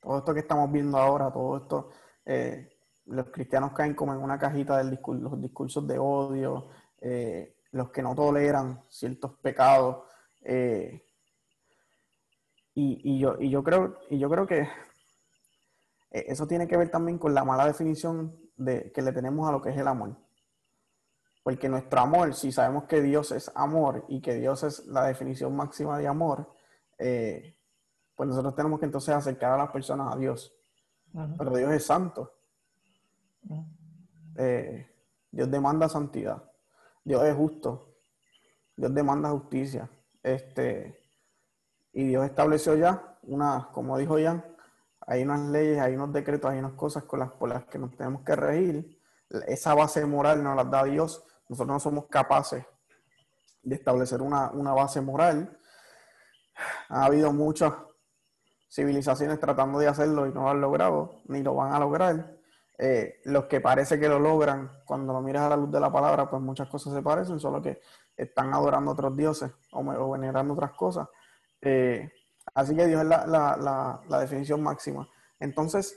todo 0.00 0.18
esto 0.18 0.34
que 0.34 0.40
estamos 0.40 0.70
viendo 0.70 0.98
ahora, 0.98 1.32
todo 1.32 1.56
esto, 1.56 1.90
eh, 2.24 2.76
los 3.06 3.30
cristianos 3.30 3.72
caen 3.72 3.94
como 3.94 4.12
en 4.12 4.20
una 4.20 4.38
cajita 4.38 4.76
de 4.78 4.98
los 5.04 5.40
discursos 5.40 5.86
de 5.86 5.98
odio, 5.98 6.68
eh, 7.00 7.56
los 7.70 7.90
que 7.90 8.02
no 8.02 8.14
toleran 8.14 8.82
ciertos 8.88 9.32
pecados. 9.40 10.04
Y, 12.78 13.18
yo, 13.18 13.36
y, 13.40 13.48
yo 13.48 13.64
creo, 13.64 13.98
y 14.10 14.18
yo 14.18 14.28
creo 14.28 14.46
que 14.46 14.68
eso 16.10 16.46
tiene 16.46 16.66
que 16.66 16.76
ver 16.76 16.90
también 16.90 17.18
con 17.18 17.34
la 17.34 17.44
mala 17.44 17.66
definición 17.66 18.38
de, 18.56 18.92
que 18.92 19.02
le 19.02 19.12
tenemos 19.12 19.48
a 19.48 19.52
lo 19.52 19.60
que 19.60 19.70
es 19.70 19.76
el 19.76 19.88
amor. 19.88 20.16
Porque 21.42 21.68
nuestro 21.68 22.00
amor, 22.00 22.34
si 22.34 22.50
sabemos 22.50 22.84
que 22.84 23.00
Dios 23.00 23.30
es 23.32 23.52
amor 23.54 24.04
y 24.08 24.20
que 24.20 24.34
Dios 24.34 24.62
es 24.64 24.86
la 24.86 25.04
definición 25.04 25.54
máxima 25.54 25.98
de 25.98 26.08
amor, 26.08 26.52
eh, 26.98 27.56
pues 28.16 28.28
nosotros 28.28 28.54
tenemos 28.54 28.80
que 28.80 28.86
entonces 28.86 29.14
acercar 29.14 29.52
a 29.52 29.58
las 29.58 29.70
personas 29.70 30.12
a 30.12 30.18
Dios. 30.18 30.52
Pero 31.38 31.56
Dios 31.56 31.72
es 31.72 31.86
santo. 31.86 32.32
Eh, 34.36 34.90
Dios 35.30 35.50
demanda 35.50 35.88
santidad. 35.88 36.42
Dios 37.04 37.22
es 37.24 37.34
justo. 37.34 37.94
Dios 38.76 38.92
demanda 38.92 39.30
justicia. 39.30 39.88
Este, 40.22 41.00
y 41.92 42.04
Dios 42.08 42.24
estableció 42.24 42.74
ya 42.74 43.18
una, 43.22 43.68
como 43.72 43.96
dijo 43.96 44.16
Jan, 44.20 44.44
hay 45.06 45.22
unas 45.22 45.40
leyes, 45.50 45.78
hay 45.80 45.94
unos 45.94 46.12
decretos, 46.12 46.50
hay 46.50 46.58
unas 46.58 46.72
cosas 46.72 47.04
con 47.04 47.20
las, 47.20 47.30
por 47.32 47.48
las 47.48 47.64
que 47.66 47.78
nos 47.78 47.96
tenemos 47.96 48.22
que 48.22 48.34
regir. 48.34 49.00
Esa 49.46 49.74
base 49.74 50.04
moral 50.04 50.42
nos 50.42 50.56
la 50.56 50.64
da 50.64 50.84
Dios. 50.84 51.24
Nosotros 51.48 51.74
no 51.74 51.80
somos 51.80 52.06
capaces 52.06 52.64
de 53.62 53.74
establecer 53.74 54.20
una, 54.20 54.50
una 54.50 54.72
base 54.72 55.00
moral. 55.00 55.56
Ha 56.88 57.04
habido 57.04 57.32
muchas 57.32 57.72
civilizaciones 58.68 59.38
tratando 59.38 59.78
de 59.78 59.86
hacerlo 59.86 60.26
y 60.26 60.32
no 60.32 60.42
lo 60.42 60.50
han 60.50 60.60
logrado, 60.60 61.22
ni 61.26 61.42
lo 61.42 61.54
van 61.54 61.72
a 61.72 61.78
lograr. 61.78 62.36
Eh, 62.78 63.20
los 63.24 63.46
que 63.46 63.60
parece 63.60 63.98
que 63.98 64.08
lo 64.08 64.18
logran, 64.18 64.82
cuando 64.84 65.12
lo 65.12 65.22
miras 65.22 65.44
a 65.44 65.50
la 65.50 65.56
luz 65.56 65.70
de 65.70 65.80
la 65.80 65.90
palabra, 65.90 66.28
pues 66.28 66.42
muchas 66.42 66.68
cosas 66.68 66.92
se 66.92 67.02
parecen, 67.02 67.40
solo 67.40 67.62
que 67.62 67.80
están 68.16 68.52
adorando 68.52 68.90
a 68.90 68.94
otros 68.94 69.16
dioses 69.16 69.50
o, 69.72 70.10
venerando 70.10 70.54
otras 70.54 70.72
cosas. 70.72 71.08
Eh, 71.60 72.10
así 72.54 72.74
que 72.74 72.86
Dios 72.86 73.02
es 73.02 73.08
la, 73.08 74.00
definición 74.20 74.62
máxima. 74.62 75.08
Entonces, 75.38 75.96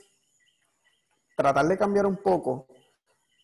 tratar 1.36 1.66
de 1.66 1.78
cambiar 1.78 2.06
un 2.06 2.16
poco 2.16 2.66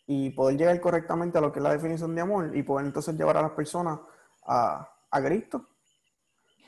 y 0.07 0.31
poder 0.31 0.57
llegar 0.57 0.81
correctamente 0.81 1.39
a 1.39 1.41
lo 1.41 1.53
que 1.53 1.59
es 1.59 1.63
la 1.63 1.73
definición 1.73 2.15
de 2.15 2.21
amor 2.21 2.57
y 2.57 2.63
poder 2.63 2.87
entonces 2.87 3.17
llevar 3.17 3.37
a 3.37 3.43
las 3.43 3.53
personas 3.53 3.99
a, 4.47 4.89
a 5.11 5.23
Cristo, 5.23 5.69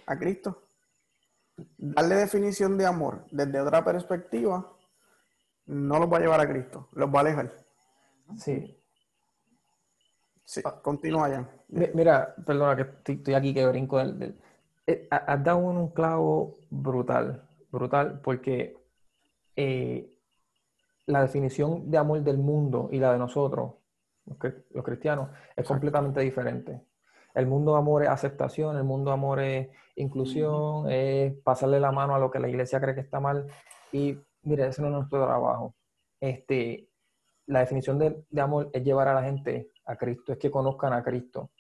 a 0.07 0.19
Cristo. 0.19 0.63
Darle 1.77 2.15
definición 2.15 2.79
de 2.79 2.87
amor 2.87 3.27
desde 3.31 3.61
otra 3.61 3.85
perspectiva 3.85 4.73
no 5.67 5.99
los 5.99 6.13
va 6.13 6.17
a 6.17 6.21
llevar 6.21 6.41
a 6.41 6.49
Cristo, 6.49 6.89
los 6.93 7.13
va 7.13 7.19
a 7.19 7.21
alejar. 7.21 7.53
Sí. 8.37 8.75
Sí, 10.45 10.63
continúa 10.83 11.29
ya. 11.29 11.51
Mira, 11.69 12.35
perdona 12.47 12.75
que 12.75 13.13
estoy, 13.13 13.35
aquí 13.35 13.53
que 13.53 13.67
brinco 13.67 13.99
del... 13.99 14.41
Eh, 14.89 15.07
has 15.11 15.45
dado 15.45 15.59
un 15.59 15.89
clavo 15.89 16.57
brutal, 16.71 17.47
brutal, 17.71 18.23
porque 18.25 18.75
eh, 19.55 20.11
la 21.05 21.21
definición 21.21 21.91
de 21.91 21.99
amor 21.99 22.23
del 22.23 22.39
mundo 22.39 22.89
y 22.91 22.99
la 22.99 23.13
de 23.13 23.19
nosotros, 23.19 23.75
los, 24.25 24.85
cristianos, 24.85 25.29
es 25.55 25.67
completamente 25.67 26.21
diferente. 26.21 26.87
El 27.35 27.47
mundo 27.47 27.73
de 27.73 27.79
amor 27.81 28.03
es 28.03 28.09
aceptación, 28.09 28.79
el 28.79 28.85
mundo 28.85 29.11
de 29.11 29.15
amor 29.15 29.41
es 29.41 29.69
inclusión, 29.97 30.91
es 30.91 31.35
pasarle 31.43 31.81
la 31.81 31.93
mano 31.93 32.15
a 32.15 32.19
lo 32.19 32.31
que 32.31 32.41
la 32.41 32.49
iglesia 32.49 32.81
cree 32.81 32.95
que 32.95 33.03
está 33.03 33.21
mal. 33.21 33.47
Y 33.93 34.19
mire, 34.45 34.69
ese 34.69 34.81
no 34.81 34.89
es 34.89 34.95
nuestro 34.95 35.23
trabajo. 35.23 35.75
Este, 36.19 36.89
la 37.45 37.61
definición 37.61 37.99
de, 37.99 38.25
amor 38.41 38.71
es 38.73 38.83
llevar 38.83 39.09
a 39.09 39.15
la 39.15 39.23
gente 39.23 39.71
a 39.85 39.97
Cristo, 39.97 40.33
es 40.33 40.39
que 40.39 40.51
conozcan 40.51 40.95
a 40.95 41.03
Cristo. 41.03 41.51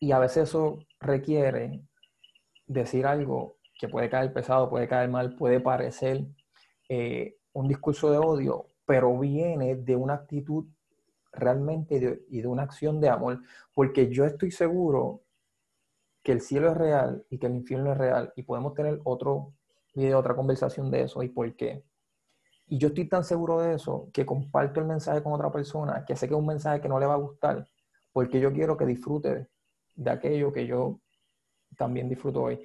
Y 0.00 0.10
a 0.10 0.18
veces 0.18 0.48
eso 0.48 0.80
requiere 0.98 1.86
decir 2.66 3.06
algo 3.06 3.56
que 3.78 3.88
puede 3.88 4.08
caer 4.08 4.32
pesado, 4.32 4.70
puede 4.70 4.88
caer 4.88 5.08
mal, 5.10 5.36
puede 5.36 5.60
parecer 5.60 6.26
eh, 6.88 7.36
un 7.52 7.68
discurso 7.68 8.10
de 8.10 8.18
odio, 8.18 8.66
pero 8.84 9.18
viene 9.18 9.76
de 9.76 9.96
una 9.96 10.14
actitud 10.14 10.66
realmente 11.32 12.24
y 12.28 12.40
de 12.40 12.48
una 12.48 12.62
acción 12.62 13.00
de 13.00 13.08
amor, 13.08 13.40
porque 13.74 14.10
yo 14.10 14.24
estoy 14.24 14.50
seguro 14.50 15.22
que 16.22 16.32
el 16.32 16.40
cielo 16.40 16.70
es 16.70 16.76
real 16.76 17.24
y 17.30 17.38
que 17.38 17.46
el 17.46 17.54
infierno 17.54 17.92
es 17.92 17.98
real 17.98 18.32
y 18.34 18.42
podemos 18.42 18.74
tener 18.74 19.00
otro 19.04 19.52
video, 19.94 20.18
otra 20.18 20.34
conversación 20.34 20.90
de 20.90 21.02
eso 21.02 21.22
y 21.22 21.28
por 21.28 21.54
qué. 21.54 21.84
Y 22.68 22.78
yo 22.78 22.88
estoy 22.88 23.08
tan 23.08 23.22
seguro 23.22 23.60
de 23.60 23.74
eso 23.74 24.08
que 24.12 24.26
comparto 24.26 24.80
el 24.80 24.86
mensaje 24.86 25.22
con 25.22 25.32
otra 25.32 25.52
persona, 25.52 26.04
que 26.04 26.16
sé 26.16 26.26
que 26.26 26.34
es 26.34 26.40
un 26.40 26.46
mensaje 26.46 26.80
que 26.80 26.88
no 26.88 26.98
le 26.98 27.06
va 27.06 27.14
a 27.14 27.18
gustar, 27.18 27.68
porque 28.12 28.40
yo 28.40 28.52
quiero 28.52 28.76
que 28.76 28.86
disfrute 28.86 29.48
de 29.94 30.10
aquello 30.10 30.52
que 30.52 30.66
yo 30.66 31.00
también 31.76 32.08
disfruto 32.08 32.42
hoy. 32.42 32.64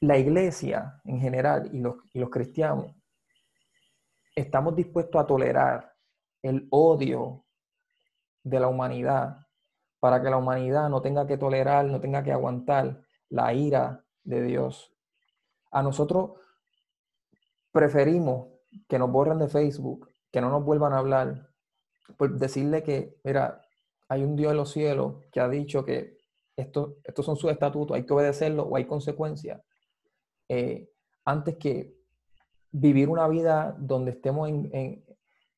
La 0.00 0.18
iglesia 0.18 1.00
en 1.04 1.20
general 1.20 1.70
y 1.72 1.80
los, 1.80 1.96
y 2.12 2.18
los 2.18 2.30
cristianos 2.30 2.94
estamos 4.34 4.74
dispuestos 4.74 5.20
a 5.20 5.26
tolerar 5.26 5.94
el 6.42 6.66
odio 6.70 7.44
de 8.42 8.60
la 8.60 8.68
humanidad 8.68 9.38
para 10.00 10.20
que 10.20 10.28
la 10.28 10.36
humanidad 10.36 10.90
no 10.90 11.00
tenga 11.00 11.26
que 11.26 11.38
tolerar, 11.38 11.86
no 11.86 12.00
tenga 12.00 12.22
que 12.22 12.32
aguantar 12.32 13.00
la 13.30 13.54
ira 13.54 14.04
de 14.22 14.42
Dios. 14.42 14.92
A 15.70 15.82
nosotros 15.82 16.32
preferimos 17.72 18.48
que 18.88 18.98
nos 18.98 19.10
borren 19.10 19.38
de 19.38 19.48
Facebook, 19.48 20.10
que 20.30 20.40
no 20.40 20.50
nos 20.50 20.64
vuelvan 20.64 20.92
a 20.92 20.98
hablar, 20.98 21.48
por 22.18 22.36
decirle 22.38 22.82
que, 22.82 23.18
mira, 23.24 23.62
hay 24.08 24.22
un 24.22 24.36
Dios 24.36 24.50
en 24.50 24.58
los 24.58 24.70
cielos 24.72 25.24
que 25.32 25.40
ha 25.40 25.48
dicho 25.48 25.84
que 25.84 26.13
esto, 26.56 26.96
estos 27.04 27.26
son 27.26 27.36
sus 27.36 27.50
estatutos, 27.50 27.96
hay 27.96 28.06
que 28.06 28.12
obedecerlo 28.12 28.64
o 28.64 28.76
hay 28.76 28.86
consecuencias. 28.86 29.60
Eh, 30.48 30.90
antes 31.24 31.56
que 31.56 31.94
vivir 32.70 33.08
una 33.08 33.28
vida 33.28 33.74
donde 33.78 34.12
estemos 34.12 34.48
en, 34.48 35.04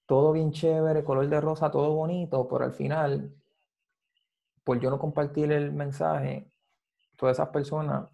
todo 0.07 0.33
bien 0.33 0.53
chévere, 0.53 1.03
color 1.03 1.29
de 1.29 1.41
rosa, 1.41 1.71
todo 1.71 1.95
bonito, 1.95 2.47
pero 2.49 2.65
al 2.65 2.73
final, 2.73 3.35
por 4.63 4.79
yo 4.81 4.91
no 4.91 4.99
compartir 4.99 5.51
el 5.51 5.73
mensaje, 5.73 6.53
todas 7.17 7.37
esas 7.37 7.49
personas 7.49 8.09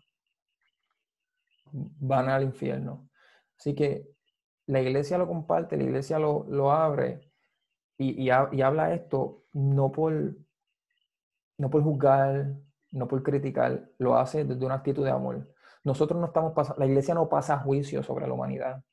van 1.73 2.29
al 2.29 2.45
infierno. 2.45 3.09
Así 3.59 3.75
que 3.75 4.09
la 4.67 4.81
iglesia 4.81 5.19
lo 5.19 5.27
comparte, 5.27 5.77
la 5.77 5.85
iglesia 5.85 6.19
lo, 6.19 6.73
abre 6.73 7.31
y, 7.99 8.31
habla 8.31 8.95
esto 8.95 9.45
no 9.53 9.93
por, 9.93 10.35
no 11.59 11.71
por 11.71 11.83
juzgar, 11.83 12.55
no 12.93 13.09
por 13.09 13.23
criticar, 13.23 13.91
lo 13.99 14.17
hace 14.17 14.45
desde 14.45 14.65
una 14.65 14.77
actitud 14.77 15.05
de 15.05 15.11
amor. 15.11 15.49
Nosotros 15.85 16.21
no 16.21 16.27
estamos 16.27 16.53
pasando, 16.53 16.79
la 16.79 16.87
iglesia 16.87 17.15
no 17.15 17.29
pasa 17.29 17.59
juicio 17.59 18.03
sobre 18.03 18.27
la 18.27 18.35
humanidad. 18.35 18.85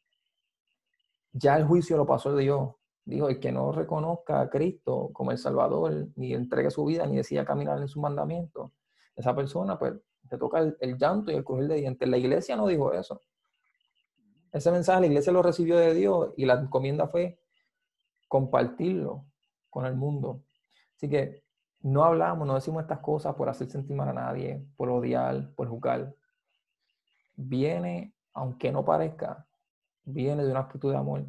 Ya 1.31 1.57
el 1.57 1.65
juicio 1.65 1.97
lo 1.97 2.05
pasó 2.07 2.35
Dios. 2.35 2.71
Dijo, 3.05 3.29
el 3.29 3.39
que 3.39 3.51
no 3.51 3.71
reconozca 3.71 4.41
a 4.41 4.49
Cristo 4.49 5.09
como 5.13 5.31
el 5.31 5.37
Salvador, 5.37 6.07
ni 6.15 6.33
entregue 6.33 6.71
su 6.71 6.85
vida, 6.85 7.05
ni 7.05 7.17
decida 7.17 7.45
caminar 7.45 7.79
en 7.79 7.87
su 7.87 7.99
mandamiento, 7.99 8.73
esa 9.15 9.35
persona, 9.35 9.77
pues, 9.77 9.93
te 10.29 10.37
toca 10.37 10.59
el, 10.59 10.77
el 10.79 10.97
llanto 10.97 11.31
y 11.31 11.35
el 11.35 11.43
crujir 11.43 11.67
de 11.67 11.75
dientes. 11.75 12.07
La 12.07 12.17
iglesia 12.17 12.55
no 12.55 12.67
dijo 12.67 12.93
eso. 12.93 13.21
Ese 14.51 14.71
mensaje 14.71 15.01
la 15.01 15.07
iglesia 15.07 15.31
lo 15.31 15.41
recibió 15.41 15.77
de 15.77 15.93
Dios 15.93 16.33
y 16.37 16.45
la 16.45 16.55
encomienda 16.55 17.07
fue 17.07 17.39
compartirlo 18.27 19.25
con 19.69 19.85
el 19.85 19.95
mundo. 19.95 20.43
Así 20.95 21.09
que 21.09 21.43
no 21.81 22.03
hablamos, 22.03 22.47
no 22.47 22.55
decimos 22.55 22.81
estas 22.81 22.99
cosas 22.99 23.35
por 23.35 23.49
hacer 23.49 23.69
sentir 23.69 23.95
mal 23.95 24.09
a 24.09 24.13
nadie, 24.13 24.65
por 24.75 24.89
odiar, 24.89 25.53
por 25.55 25.67
juzgar. 25.67 26.13
Viene, 27.35 28.13
aunque 28.33 28.71
no 28.71 28.83
parezca, 28.83 29.47
viene 30.03 30.43
de 30.43 30.51
una 30.51 30.61
actitud 30.61 30.91
de 30.91 30.97
amor 30.97 31.25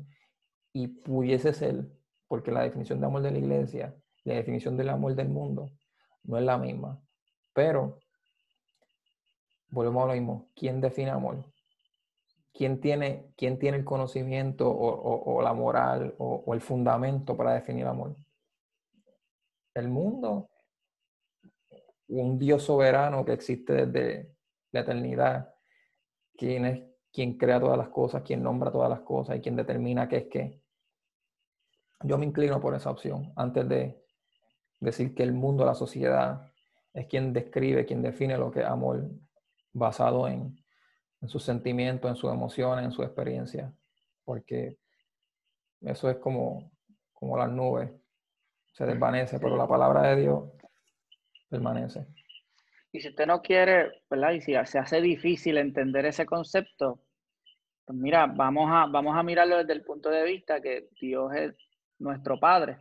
y 0.72 0.88
pudiese 0.88 1.52
ser, 1.52 1.86
porque 2.28 2.50
la 2.50 2.62
definición 2.62 3.00
de 3.00 3.06
amor 3.06 3.22
de 3.22 3.30
la 3.30 3.38
iglesia, 3.38 3.94
la 4.24 4.34
definición 4.34 4.76
del 4.76 4.88
amor 4.88 5.14
del 5.14 5.28
mundo, 5.28 5.70
no 6.24 6.36
es 6.36 6.44
la 6.44 6.58
misma. 6.58 7.00
Pero, 7.52 7.98
volvemos 9.70 10.04
a 10.04 10.06
lo 10.08 10.12
mismo, 10.12 10.48
¿quién 10.54 10.80
define 10.80 11.10
amor? 11.10 11.44
¿quién 12.52 12.80
tiene, 12.80 13.32
quién 13.36 13.58
tiene 13.58 13.78
el 13.78 13.84
conocimiento 13.84 14.70
o, 14.70 15.40
la 15.42 15.54
moral 15.54 16.14
o, 16.18 16.52
el 16.52 16.60
fundamento 16.60 17.36
para 17.36 17.54
definir 17.54 17.86
amor? 17.86 18.14
¿El 19.74 19.88
mundo? 19.88 20.50
¿Un 22.09 22.38
Dios 22.38 22.64
soberano 22.64 23.24
que 23.24 23.33
existe 23.33 23.87
desde 23.87 24.35
la 24.72 24.80
eternidad? 24.80 25.54
¿Quién 26.37 26.64
es 26.64 26.83
quien 27.12 27.37
crea 27.37 27.61
todas 27.61 27.78
las 27.78 27.88
cosas, 27.88 28.22
quien 28.22 28.42
nombra 28.42 28.70
todas 28.70 28.88
las 28.88 29.00
cosas 29.00 29.37
y 29.37 29.40
quien 29.40 29.56
determina 29.56 30.09
qué 30.09 30.16
es 30.16 30.26
qué? 30.28 30.62
Yo 32.02 32.18
me 32.18 32.26
inclino 32.26 32.61
por 32.61 32.74
esa 32.74 32.90
opción 32.90 33.33
antes 33.37 33.68
de 33.68 34.02
decir 34.80 35.14
que 35.14 35.22
el 35.22 35.33
mundo, 35.33 35.64
la 35.64 35.74
sociedad, 35.74 36.50
es 36.92 37.06
quien 37.06 37.33
describe, 37.33 37.87
quien 37.87 38.02
define 38.02 38.37
lo 38.37 38.50
que 38.50 38.61
es 38.61 38.66
amor 38.66 39.09
basado 39.72 40.26
en, 40.26 40.56
en 41.20 41.28
sus 41.28 41.44
sentimientos, 41.44 42.11
en 42.11 42.16
sus 42.16 42.33
emociones, 42.33 42.85
en 42.85 42.92
su 42.92 43.02
experiencia, 43.02 43.72
porque 44.24 44.78
eso 45.80 46.11
es 46.11 46.16
como, 46.16 46.72
como 47.12 47.37
las 47.37 47.50
nubes, 47.50 47.90
se 48.72 48.87
desvanece, 48.87 49.38
pero 49.38 49.56
la 49.56 49.66
palabra 49.66 50.02
de 50.02 50.22
Dios 50.22 50.44
permanece. 51.48 52.06
Y 52.92 53.00
si 53.00 53.09
usted 53.09 53.26
no 53.26 53.40
quiere, 53.40 54.02
¿verdad? 54.11 54.33
Y 54.33 54.40
si 54.40 54.54
se 54.64 54.78
hace 54.78 55.00
difícil 55.00 55.59
entender 55.59 56.06
ese 56.06 56.26
concepto, 56.26 57.00
pues 57.85 57.98
mira, 57.98 58.26
vamos 58.26 58.68
a, 58.70 58.87
vamos 58.87 59.16
a 59.16 59.22
mirarlo 59.22 59.59
desde 59.59 59.72
el 59.72 59.83
punto 59.83 60.11
de 60.11 60.24
vista 60.24 60.61
que 60.61 60.88
Dios 61.00 61.33
es 61.35 61.54
nuestro 61.98 62.38
Padre 62.38 62.78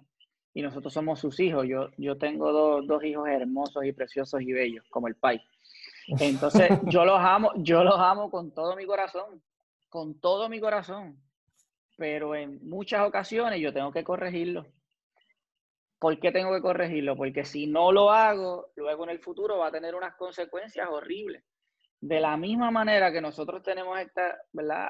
y 0.53 0.61
nosotros 0.61 0.93
somos 0.93 1.19
sus 1.19 1.39
hijos. 1.39 1.67
Yo, 1.67 1.89
yo 1.97 2.17
tengo 2.17 2.51
dos, 2.51 2.87
dos 2.87 3.03
hijos 3.03 3.27
hermosos 3.27 3.85
y 3.85 3.91
preciosos 3.91 4.41
y 4.41 4.51
bellos, 4.51 4.85
como 4.89 5.07
el 5.07 5.15
Pai. 5.15 5.41
Entonces, 6.19 6.69
yo 6.85 7.05
los 7.05 7.19
amo, 7.19 7.51
yo 7.57 7.83
los 7.83 7.99
amo 7.99 8.31
con 8.31 8.51
todo 8.51 8.75
mi 8.75 8.85
corazón, 8.85 9.41
con 9.89 10.19
todo 10.19 10.49
mi 10.49 10.59
corazón. 10.59 11.21
Pero 11.97 12.35
en 12.35 12.59
muchas 12.67 13.07
ocasiones 13.07 13.59
yo 13.59 13.73
tengo 13.73 13.91
que 13.91 14.03
corregirlo. 14.03 14.65
¿Por 15.99 16.17
qué 16.19 16.31
tengo 16.31 16.53
que 16.53 16.61
corregirlo? 16.61 17.17
Porque 17.17 17.43
si 17.43 17.67
no 17.67 17.91
lo 17.91 18.09
hago, 18.09 18.71
luego 18.77 19.03
en 19.03 19.09
el 19.09 19.19
futuro 19.19 19.57
va 19.57 19.67
a 19.67 19.71
tener 19.71 19.95
unas 19.95 20.15
consecuencias 20.15 20.87
horribles. 20.89 21.43
de 22.01 22.21
la 22.21 22.37
misma 22.37 22.71
manera 22.71 23.11
que 23.11 23.19
nosotros 23.19 23.61
tenemos 23.61 23.99
esta 23.99 24.37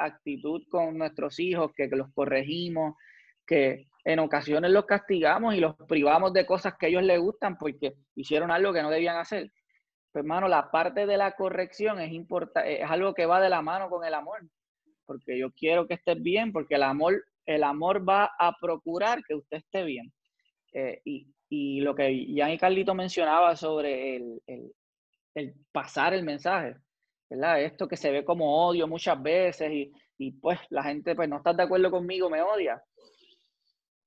actitud 0.06 0.62
con 0.70 0.96
nuestros 0.96 1.40
hijos, 1.40 1.72
que, 1.76 1.88
los 1.88 2.14
corregimos, 2.14 2.96
que 3.48 3.88
en 4.06 4.20
ocasiones 4.20 4.70
los 4.70 4.86
castigamos 4.86 5.56
y 5.56 5.60
los 5.60 5.76
privamos 5.88 6.32
de 6.34 6.46
cosas 6.46 6.76
que 6.80 6.88
ellos 6.88 7.02
les 7.02 7.20
gustan 7.20 7.58
porque 7.58 7.96
hicieron 8.14 8.52
algo 8.52 8.72
que 8.74 8.84
no 8.84 8.92
debían 8.92 9.18
hacer. 9.18 9.52
Pues, 10.12 10.24
hermano, 10.24 10.48
la 10.48 10.70
parte 10.70 11.08
de 11.08 11.18
la 11.18 11.32
corrección 11.32 12.00
es, 12.00 12.12
es 12.66 12.90
algo 12.92 13.16
que 13.16 13.26
va 13.26 13.42
de 13.42 13.50
la 13.50 13.64
mano 13.64 13.90
con 13.90 14.06
el 14.06 14.14
amor, 14.14 14.42
porque 15.08 15.40
yo 15.40 15.52
quiero 15.52 15.88
que 15.88 15.96
estés 15.96 16.22
bien, 16.22 16.52
porque 16.52 16.76
el 16.76 16.84
amor, 16.84 17.26
el 17.48 17.64
amor 17.64 18.08
va 18.08 18.30
a 18.38 18.56
procurar 18.62 19.24
que 19.28 19.34
usted 19.34 19.58
esté 19.58 19.84
bien. 19.84 20.14
Eh, 20.74 21.02
y, 21.06 21.82
lo 21.82 21.96
que 21.96 22.28
Jan 22.36 22.52
y 22.52 22.58
Carlito 22.58 22.94
mencionaba 22.94 23.56
sobre 23.56 24.18
el, 24.18 24.74
pasar 25.72 26.14
el 26.14 26.24
mensaje, 26.24 26.76
¿verdad? 27.30 27.62
Esto 27.62 27.88
que 27.88 27.98
se 27.98 28.12
ve 28.12 28.24
como 28.24 28.68
odio 28.68 28.88
muchas 28.88 29.22
veces 29.22 29.72
y, 30.18 30.32
pues 30.34 30.60
la 30.70 30.84
gente 30.84 31.16
pues 31.16 31.30
no 31.30 31.38
está 31.38 31.54
de 31.54 31.64
acuerdo 31.64 31.90
conmigo, 31.90 32.30
me 32.30 32.42
odia. 32.42 32.84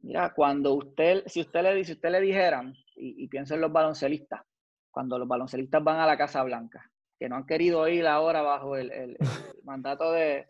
Mira, 0.01 0.33
cuando 0.35 0.75
usted, 0.75 1.25
si 1.27 1.41
usted 1.41 1.63
le, 1.63 1.85
si 1.85 1.93
usted 1.93 2.11
le 2.11 2.21
dijeran, 2.21 2.75
y, 2.97 3.25
y 3.25 3.29
pienso 3.29 3.55
en 3.55 3.61
los 3.63 3.73
baloncelistas, 3.73 4.43
cuando 4.91 5.19
los 5.19 5.27
baloncelistas 5.27 5.83
van 5.83 5.99
a 5.99 6.07
la 6.07 6.17
Casa 6.17 6.43
Blanca, 6.45 6.89
que 7.23 7.29
no 7.29 7.37
han 7.37 7.47
querido 7.47 7.87
ir 7.87 8.05
ahora 8.07 8.43
bajo 8.43 8.77
el, 8.77 9.17
mandato 9.63 10.11
de, 10.11 10.49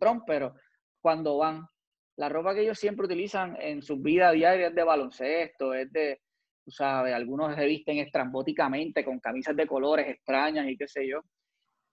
Trump, 0.00 0.24
pero 0.26 0.54
cuando 1.00 1.38
van, 1.38 1.68
la 2.18 2.28
ropa 2.28 2.52
que 2.52 2.62
ellos 2.62 2.78
siempre 2.78 3.06
utilizan 3.06 3.56
en 3.60 3.80
su 3.80 3.96
vida 3.98 4.32
diaria 4.32 4.68
es 4.68 4.74
de 4.74 4.82
baloncesto, 4.82 5.72
es 5.72 5.90
de, 5.92 6.20
tú 6.64 6.72
sabes, 6.72 7.14
algunos 7.14 7.54
se 7.54 7.64
visten 7.64 7.98
estrambóticamente 7.98 9.04
con 9.04 9.20
camisas 9.20 9.54
de 9.54 9.68
colores 9.68 10.08
extrañas 10.08 10.66
y 10.66 10.76
qué 10.76 10.88
sé 10.88 11.06
yo. 11.06 11.20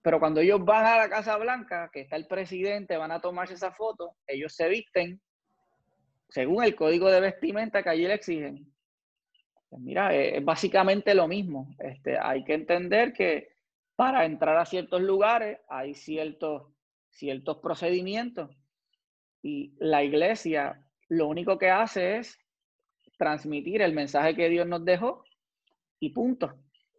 Pero 0.01 0.19
cuando 0.19 0.41
ellos 0.41 0.65
van 0.65 0.83
a 0.83 0.97
la 0.97 1.09
Casa 1.09 1.37
Blanca, 1.37 1.91
que 1.93 2.01
está 2.01 2.15
el 2.15 2.25
presidente, 2.25 2.97
van 2.97 3.11
a 3.11 3.21
tomarse 3.21 3.53
esa 3.53 3.71
foto, 3.71 4.15
ellos 4.25 4.55
se 4.55 4.67
visten 4.67 5.21
según 6.27 6.63
el 6.63 6.75
código 6.75 7.11
de 7.11 7.21
vestimenta 7.21 7.83
que 7.83 7.89
allí 7.89 8.07
le 8.07 8.15
exigen. 8.15 8.73
Pues 9.69 9.79
mira, 9.79 10.11
es, 10.15 10.43
básicamente 10.43 11.13
lo 11.13 11.27
mismo. 11.27 11.75
Este, 11.77 12.17
hay 12.17 12.43
que 12.43 12.55
entender 12.55 13.13
que 13.13 13.49
para 13.95 14.25
entrar 14.25 14.57
a 14.57 14.65
ciertos 14.65 15.01
lugares 15.01 15.59
hay 15.69 15.93
ciertos, 15.93 16.63
ciertos 17.11 17.57
procedimientos 17.57 18.49
y 19.45 19.75
la 19.77 20.03
iglesia 20.03 20.83
lo 21.07 21.27
único 21.27 21.59
que 21.59 21.69
hace 21.69 22.17
es 22.17 22.39
transmitir 23.19 23.83
el 23.83 23.93
mensaje 23.93 24.35
que 24.35 24.49
Dios 24.49 24.65
nos 24.65 24.83
dejó 24.83 25.23
y 25.99 26.09
punto. 26.09 26.55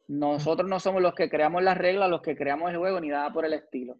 Nosotros 0.06 0.70
no 0.70 0.78
somos 0.78 1.02
los 1.02 1.16
que 1.16 1.28
creamos 1.28 1.64
las 1.64 1.76
reglas, 1.76 2.08
los 2.08 2.22
que 2.22 2.36
creamos 2.36 2.70
el 2.70 2.76
juego, 2.76 3.00
ni 3.00 3.08
nada 3.08 3.32
por 3.32 3.44
el 3.44 3.52
estilo. 3.52 3.96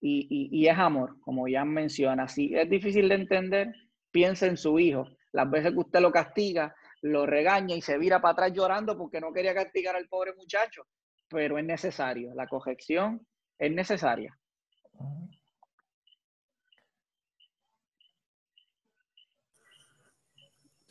Y, 0.00 0.48
y, 0.52 0.68
es 0.68 0.78
amor, 0.78 1.20
como 1.20 1.48
ya 1.48 1.64
menciona. 1.64 2.28
Si 2.28 2.54
es 2.54 2.70
difícil 2.70 3.08
de 3.08 3.16
entender, 3.16 3.74
piensa 4.12 4.46
en 4.46 4.56
su 4.56 4.78
hijo. 4.78 5.08
Las 5.32 5.50
veces 5.50 5.72
que 5.72 5.80
usted 5.80 6.00
lo 6.00 6.12
castiga, 6.12 6.72
lo 7.02 7.26
regaña 7.26 7.74
y 7.74 7.82
se 7.82 7.98
vira 7.98 8.20
para 8.20 8.34
atrás 8.34 8.52
llorando 8.52 8.96
porque 8.96 9.20
no 9.20 9.32
quería 9.32 9.52
castigar 9.52 9.96
al 9.96 10.06
pobre 10.06 10.32
muchacho. 10.34 10.86
Pero 11.28 11.58
es 11.58 11.64
necesario, 11.64 12.32
la 12.34 12.46
corrección 12.46 13.26
es 13.58 13.72
necesaria. 13.72 14.38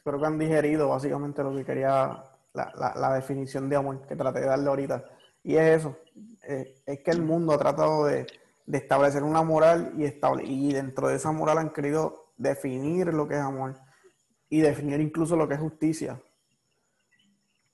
Creo 0.09 0.19
que 0.19 0.25
han 0.25 0.39
digerido 0.39 0.89
básicamente 0.89 1.43
lo 1.43 1.55
que 1.55 1.63
quería 1.63 2.23
la, 2.53 3.13
definición 3.13 3.69
de 3.69 3.75
amor 3.75 4.07
que 4.07 4.15
traté 4.15 4.39
de 4.39 4.47
darle 4.47 4.67
ahorita. 4.67 5.05
Y 5.43 5.55
es 5.55 5.81
eso, 5.81 5.97
eh, 6.47 6.81
es 6.83 6.99
que 7.01 7.11
el 7.11 7.21
mundo 7.21 7.53
ha 7.53 7.59
tratado 7.59 8.05
de, 8.05 8.25
establecer 8.71 9.21
una 9.21 9.43
moral 9.43 9.93
y, 9.97 10.05
estable, 10.05 10.43
y 10.45 10.73
dentro 10.73 11.07
de 11.07 11.15
esa 11.15 11.31
moral 11.31 11.59
han 11.59 11.69
querido 11.71 12.33
definir 12.37 13.13
lo 13.13 13.27
que 13.27 13.35
es 13.35 13.39
amor 13.39 13.75
y 14.47 14.61
definir 14.61 14.99
incluso 14.99 15.35
lo 15.35 15.47
que 15.47 15.53
es 15.53 15.59
justicia. 15.59 16.19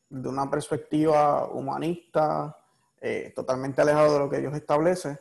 De 0.10 0.28
una 0.28 0.50
perspectiva 0.50 1.48
humanista, 1.48 2.58
eh, 3.00 3.32
totalmente 3.34 3.82
alejado 3.82 4.14
de 4.14 4.20
lo 4.20 4.30
que 4.30 4.40
Dios 4.40 4.54
establece. 4.54 5.20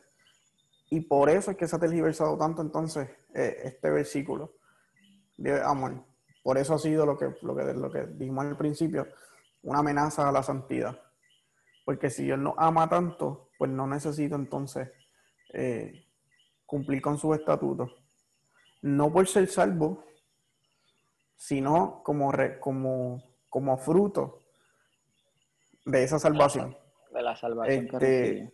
Y 0.90 1.00
por 1.00 1.30
eso 1.30 1.52
es 1.52 1.56
que 1.56 1.68
se 1.68 1.76
ha 1.76 1.78
tergiversado 1.78 2.36
tanto 2.36 2.60
entonces 2.60 3.08
eh, 3.34 3.56
este 3.64 3.88
versículo 3.90 4.52
de 5.36 5.62
amor. 5.62 6.13
Por 6.44 6.58
eso 6.58 6.74
ha 6.74 6.78
sido 6.78 7.06
lo 7.06 7.16
que, 7.16 7.34
lo 7.40 7.56
que, 7.56 7.72
lo 7.72 7.90
que 7.90 8.04
dijimos 8.04 8.44
al 8.44 8.56
principio, 8.58 9.08
una 9.62 9.78
amenaza 9.78 10.28
a 10.28 10.32
la 10.32 10.42
santidad. 10.42 11.00
Porque 11.86 12.10
si 12.10 12.24
Dios 12.24 12.38
no 12.38 12.54
ama 12.58 12.86
tanto, 12.86 13.48
pues 13.56 13.70
no 13.70 13.86
necesita 13.86 14.36
entonces 14.36 14.90
eh, 15.54 16.06
cumplir 16.66 17.00
con 17.00 17.16
sus 17.16 17.38
estatutos. 17.38 17.90
No 18.82 19.10
por 19.10 19.26
ser 19.26 19.48
salvo, 19.48 20.04
sino 21.34 22.02
como, 22.04 22.30
como, 22.60 23.24
como 23.48 23.78
fruto 23.78 24.42
de 25.86 26.04
esa 26.04 26.18
salvación. 26.18 26.76
De 27.10 27.22
la 27.22 27.34
salvación. 27.36 27.88
Este, 27.90 28.52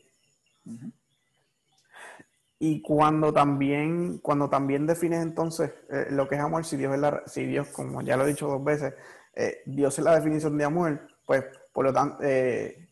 y 2.63 2.83
cuando 2.83 3.33
también, 3.33 4.19
cuando 4.19 4.51
también 4.51 4.87
defines 4.87 5.23
entonces 5.23 5.73
eh, 5.89 6.09
lo 6.11 6.29
que 6.29 6.35
es 6.35 6.43
amor, 6.43 6.63
si 6.67 6.77
Dios 6.77 6.93
es 6.93 7.01
la, 7.01 7.23
si 7.25 7.47
Dios, 7.47 7.69
como 7.69 8.03
ya 8.03 8.19
lo 8.19 8.25
he 8.25 8.29
dicho 8.29 8.47
dos 8.47 8.63
veces, 8.63 8.93
eh, 9.35 9.63
Dios 9.65 9.99
es 9.99 10.05
la 10.05 10.15
definición 10.15 10.59
de 10.59 10.65
amor, 10.65 11.09
pues 11.25 11.43
por 11.73 11.87
lo 11.87 11.93
tanto, 11.95 12.23
eh, 12.23 12.91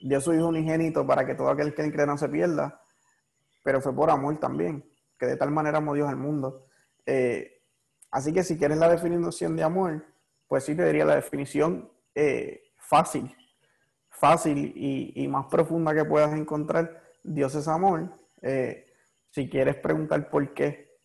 Dios 0.00 0.22
su 0.22 0.32
Hijo 0.32 0.46
unigénito 0.46 1.04
para 1.04 1.26
que 1.26 1.34
todo 1.34 1.50
aquel 1.50 1.74
que 1.74 1.90
cree 1.90 2.06
no 2.06 2.16
se 2.16 2.28
pierda, 2.28 2.80
pero 3.64 3.80
fue 3.80 3.92
por 3.92 4.08
amor 4.08 4.38
también, 4.38 4.88
que 5.18 5.26
de 5.26 5.36
tal 5.36 5.50
manera 5.50 5.78
amó 5.78 5.94
Dios 5.94 6.08
al 6.08 6.16
mundo. 6.16 6.66
Así 8.12 8.32
que 8.32 8.44
si 8.44 8.56
quieres 8.56 8.78
la 8.78 8.88
definición 8.88 9.56
de 9.56 9.64
amor, 9.64 10.04
pues 10.46 10.62
sí 10.62 10.76
te 10.76 10.84
diría 10.84 11.04
la 11.04 11.16
definición 11.16 11.90
fácil, 12.76 13.34
fácil 14.10 14.72
y, 14.76 15.26
más 15.26 15.46
profunda 15.46 15.92
que 15.92 16.04
puedas 16.04 16.32
encontrar. 16.34 17.02
Dios 17.24 17.56
es 17.56 17.66
amor. 17.66 18.12
Si 19.38 19.48
quieres 19.48 19.76
preguntar 19.76 20.28
por 20.30 20.52
qué, 20.52 20.98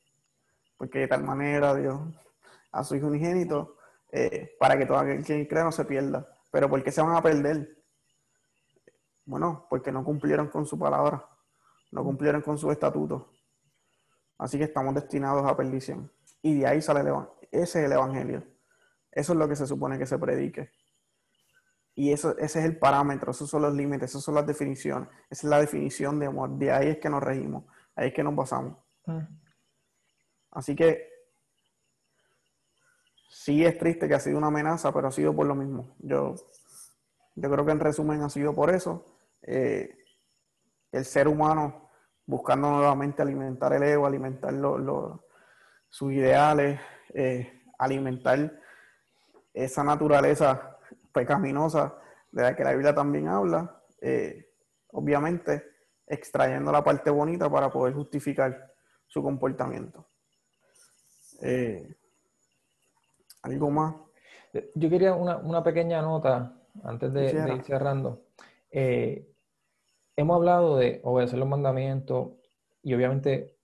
porque 0.76 0.98
de 0.98 1.08
tal 1.08 1.24
manera 1.24 1.76
Dios 1.76 2.02
a 2.72 2.84
su 2.84 2.96
Hijo 2.96 3.06
unigénito, 3.06 3.78
eh, 4.12 4.56
para 4.60 4.76
que 4.76 4.88
todo 4.88 4.98
aquel 4.98 5.24
que 5.24 5.48
crea 5.48 5.63
no 5.63 5.72
se 5.72 5.86
pierda. 5.86 6.28
Pero 6.52 6.67
¿por 6.67 6.84
qué 6.84 6.91
se 6.91 7.04
van 7.04 7.15
a 7.15 7.22
perder? 7.22 7.78
Bueno, 9.24 9.67
porque 9.69 9.91
no 9.91 10.04
cumplieron 10.04 10.48
con 10.48 10.65
su 10.65 10.80
palabra, 10.80 11.24
no 11.91 12.04
cumplieron 12.04 12.41
con 12.41 12.58
su 12.58 12.72
estatuto. 12.72 13.30
Así 14.39 14.58
que 14.58 14.63
estamos 14.63 14.96
destinados 14.96 15.46
a 15.46 15.56
perdición. 15.56 16.12
Y 16.41 16.58
de 16.58 16.65
ahí 16.65 16.82
sale 16.82 17.02
el 17.02 17.15
Ese 17.52 17.82
es 17.82 17.86
el 17.86 17.91
evangelio. 17.91 18.43
Eso 19.12 19.34
es 19.34 19.38
lo 19.38 19.48
que 19.48 19.56
se 19.56 19.67
supone 19.67 20.00
que 20.00 20.08
se 20.08 20.17
predique. 20.17 20.72
Y 21.93 22.12
eso, 22.12 22.36
ese 22.39 22.62
es 22.62 22.65
el 22.65 22.80
parámetro, 22.80 23.30
esos 23.30 23.48
son 23.48 23.62
los 23.62 23.76
límites, 23.76 24.10
esas 24.10 24.24
son 24.24 24.34
las 24.34 24.48
definiciones. 24.48 25.08
Esa 25.30 25.46
es 25.46 25.52
la 25.52 25.60
definición 25.60 26.17
de 26.17 26.26
amor. 26.26 26.58
De 26.58 26.72
ahí 26.72 26.88
es 26.88 26.98
que 26.98 27.12
nos 27.12 27.22
regimos, 27.22 27.65
ahí 27.95 28.08
es 28.10 28.13
que 28.13 28.23
nos 28.23 28.36
basamos. 28.36 28.77
Mm. 29.06 29.19
Así 30.51 30.75
que 30.75 31.10
sí 33.29 33.65
es 33.65 33.77
triste 33.77 34.08
que 34.08 34.13
ha 34.13 34.19
sido 34.19 34.38
una 34.38 34.47
amenaza, 34.47 34.93
pero 34.93 35.08
ha 35.08 35.12
sido 35.12 35.36
por 35.36 35.47
lo 35.47 35.56
mismo. 35.56 35.95
Yo, 35.99 36.36
yo 37.36 37.51
creo 37.51 37.65
que 37.65 37.71
en 37.71 37.79
resumen 37.79 38.21
ha 38.21 38.29
sido 38.29 38.53
por 38.53 38.69
eso. 38.69 39.06
Eh, 39.41 39.97
el 40.91 41.06
ser 41.06 41.27
humano 41.27 41.89
buscando 42.25 42.69
nuevamente 42.69 43.21
alimentar 43.21 43.73
el 43.73 43.84
ego, 43.84 44.06
alimentar 44.06 44.53
sus 45.89 46.13
ideales, 46.13 46.79
eh, 47.13 47.63
alimentar 47.77 48.60
esa 49.53 49.84
naturaleza 49.84 50.77
pecaminosa 51.12 51.95
de 52.32 52.43
la 52.43 52.56
que 52.56 52.63
la 52.63 52.71
Biblia 52.71 52.95
también 52.95 53.27
habla, 53.27 53.82
eh, 54.01 54.51
obviamente 54.91 55.72
extrayendo 56.08 56.72
la 56.72 56.84
parte 56.84 57.10
bonita 57.10 57.50
para 57.50 57.70
poder 57.72 57.94
justificar 57.94 58.74
su 59.08 59.22
comportamiento. 59.22 60.08
¿Algo 63.44 63.70
más? 63.70 63.96
Yo 64.76 64.89
quería 64.89 65.13
una, 65.13 65.63
pequeña 65.63 66.02
nota 66.02 66.54
antes 66.84 67.12
de, 67.12 67.54
ir 67.56 67.63
cerrando. 67.63 68.26
Eh, 68.72 69.28
hemos 70.16 70.36
hablado 70.36 70.78
de 70.78 71.02
obedecer 71.04 71.39
los 71.39 71.48
mandamientos 71.48 72.34
y 72.82 72.94
obviamente 72.94 73.58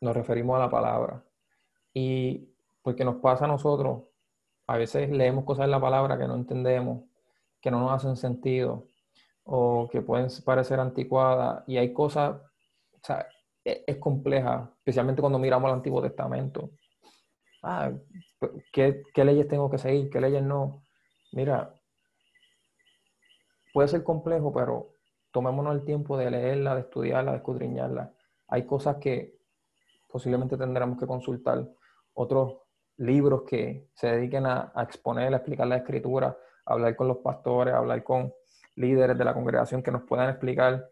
nos 0.00 0.14
referimos 0.14 0.56
a 0.56 0.60
la 0.60 0.70
palabra. 0.70 1.24
Y 1.92 2.50
porque 2.82 3.04
nos 3.04 3.16
pasa 3.16 3.46
a 3.46 3.48
nosotros, 3.48 4.04
a 4.66 4.76
veces 4.76 5.10
leemos 5.10 5.44
cosas 5.44 5.64
en 5.64 5.70
la 5.70 5.80
palabra 5.80 6.18
que 6.18 6.28
no 6.28 6.34
entendemos, 6.34 7.04
que 7.60 7.70
no 7.70 7.80
nos 7.80 7.92
hacen 7.92 8.16
sentido 8.16 8.88
o 9.44 9.88
que 9.90 10.02
pueden 10.02 10.28
parecer 10.44 10.80
anticuadas 10.80 11.64
y 11.66 11.76
hay 11.76 11.92
cosas, 11.92 12.36
o 12.92 13.00
sea, 13.02 13.26
es, 13.62 13.82
es 13.86 13.96
compleja, 13.96 14.70
especialmente 14.78 15.20
cuando 15.20 15.38
miramos 15.38 15.68
al 15.68 15.76
Antiguo 15.76 16.02
Testamento 16.02 16.70
ah, 17.64 17.92
¿qué, 18.72 19.02
leyes 19.16 19.48
tengo 19.48 19.70
que 19.70 19.78
seguir? 19.78 20.10
¿Qué 20.10 20.20
leyes 20.20 20.42
no? 20.42 20.84
Mira, 21.32 21.74
puede 23.72 23.88
ser 23.88 24.04
complejo, 24.04 24.52
pero 24.52 24.94
tomémonos 25.32 25.74
el 25.74 25.84
tiempo 25.84 26.16
de 26.16 26.30
leerla, 26.30 26.74
de 26.74 26.82
estudiarla, 26.82 27.32
de 27.32 27.38
escudriñarla. 27.38 28.12
Hay 28.48 28.64
cosas 28.66 28.96
que 28.96 29.38
posiblemente 30.08 30.56
tendremos 30.56 30.98
que 30.98 31.06
consultar, 31.06 31.66
otros 32.12 32.58
libros 32.98 33.42
que 33.42 33.88
se 33.94 34.06
dediquen 34.08 34.46
a, 34.46 34.72
exponer, 34.76 35.32
a 35.32 35.38
explicar 35.38 35.66
la 35.66 35.78
escritura, 35.78 36.38
a 36.66 36.72
hablar 36.72 36.94
con 36.94 37.08
los 37.08 37.16
pastores, 37.16 37.74
a 37.74 37.78
hablar 37.78 38.04
con 38.04 38.32
líderes 38.76 39.16
de 39.16 39.24
la 39.24 39.34
congregación 39.34 39.82
que 39.82 39.90
nos 39.90 40.02
puedan 40.02 40.30
explicar, 40.30 40.88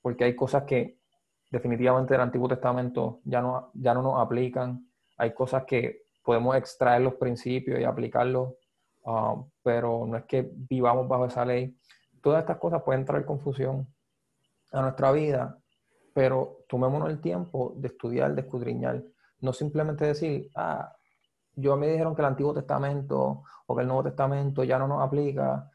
porque 0.00 0.24
hay 0.24 0.36
cosas 0.36 0.64
que 0.64 0.98
definitivamente 1.50 2.14
del 2.14 2.20
Antiguo 2.20 2.48
Testamento 2.48 3.20
ya 3.24 3.40
no, 3.40 3.70
ya 3.74 3.94
no 3.94 4.02
nos 4.02 4.20
aplican, 4.20 4.88
hay 5.16 5.32
cosas 5.32 5.64
que 5.64 6.04
podemos 6.22 6.56
extraer 6.56 7.02
los 7.02 7.14
principios 7.14 7.78
y 7.78 7.84
aplicarlos, 7.84 8.54
ah, 9.06 9.36
pero 9.62 10.06
no 10.06 10.16
es 10.16 10.24
que 10.24 10.50
vivamos 10.52 11.06
bajo 11.06 11.26
esa 11.26 11.44
ley. 11.44 11.76
Todas 12.22 12.40
estas 12.40 12.58
cosas 12.58 12.82
pueden 12.82 13.04
traer 13.04 13.24
confusión 13.24 13.86
a 14.72 14.82
nuestra 14.82 15.12
vida, 15.12 15.58
pero 16.12 16.64
tomémonos 16.68 17.10
el 17.10 17.20
tiempo 17.20 17.74
de 17.76 17.88
estudiar, 17.88 18.34
de 18.34 18.40
escudriñar. 18.40 19.02
No 19.40 19.52
simplemente 19.52 20.06
decir, 20.06 20.50
ah, 20.56 20.92
yo 21.54 21.76
me 21.76 21.88
dijeron 21.88 22.14
que 22.14 22.22
el 22.22 22.26
Antiguo 22.26 22.54
Testamento 22.54 23.42
o 23.66 23.76
que 23.76 23.82
el 23.82 23.88
Nuevo 23.88 24.04
Testamento 24.04 24.64
ya 24.64 24.78
no 24.78 24.88
nos 24.88 25.02
aplica 25.02 25.70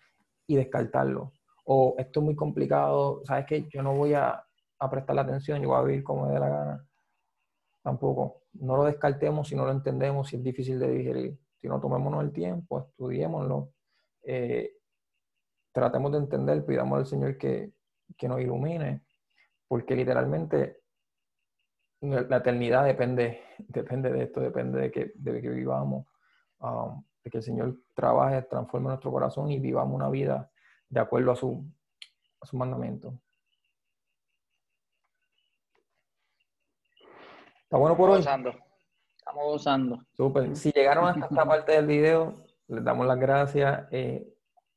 y 0.48 0.56
descartarlo. 0.56 1.32
O 1.72 1.94
esto 2.00 2.20
es 2.20 2.24
muy 2.24 2.36
complicado, 2.36 3.22
¿sabes 3.26 3.46
qué? 3.46 3.68
Yo 3.70 3.84
no 3.84 3.94
voy 3.94 4.16
a, 4.16 4.44
prestar 4.90 5.20
atención, 5.20 5.62
yo 5.62 5.70
voy 5.70 5.78
a 5.78 5.84
vivir 5.84 6.04
como 6.04 6.26
me 6.26 6.34
dé 6.34 6.40
la 6.40 6.50
gana. 6.50 6.88
Tampoco 7.84 8.42
no 8.54 8.76
lo 8.76 8.86
descartemos 8.86 9.48
si 9.48 9.56
no 9.56 9.66
lo 9.66 9.72
entendemos, 9.72 10.30
si 10.30 10.38
es 10.38 10.44
difícil 10.44 10.80
de 10.80 10.90
digerir. 10.90 11.40
Si 11.62 11.68
no, 11.68 11.80
tomémonos 11.80 12.24
el 12.24 12.32
tiempo, 12.32 12.80
estudiémoslo, 12.80 13.70
eh, 14.24 14.78
tratemos 15.72 16.12
de 16.12 16.18
entender, 16.18 16.66
pidamos 16.66 16.98
al 16.98 17.06
Señor 17.06 17.38
que, 17.38 17.72
nos 18.24 18.42
ilumine, 18.42 19.04
porque 19.68 19.96
literalmente 19.96 20.82
la 22.02 22.38
eternidad 22.38 22.86
depende, 22.86 23.44
depende 23.60 24.12
de 24.12 24.24
esto, 24.24 24.40
depende 24.40 24.80
de 24.80 24.92
que, 24.92 25.12
de 25.14 25.40
que 25.40 25.50
vivamos, 25.50 26.08
um, 26.62 27.04
de 27.24 27.30
que 27.30 27.38
el 27.38 27.44
Señor 27.44 27.78
trabaje, 27.94 28.42
transforme 28.42 28.88
nuestro 28.88 29.12
corazón 29.12 29.52
y 29.52 29.60
vivamos 29.60 29.94
una 29.94 30.10
vida 30.10 30.50
de 30.90 31.00
acuerdo 31.00 31.32
a 31.32 31.36
su, 31.36 31.64
a 32.42 32.46
su 32.46 32.58
mandamiento. 32.58 33.14
Está 37.64 37.78
bueno 37.78 37.96
por 37.96 38.10
hoy. 38.10 38.20
Estamos 38.20 39.44
gozando. 39.44 40.04
Súper. 40.14 40.56
Si 40.56 40.72
llegaron 40.72 41.08
hasta 41.08 41.26
esta 41.26 41.46
parte 41.46 41.74
del 41.74 41.86
video, 41.86 42.44
les 42.68 42.84
damos 42.84 43.06
las 43.06 43.20
gracias. 43.20 43.88
Eh, 43.92 44.28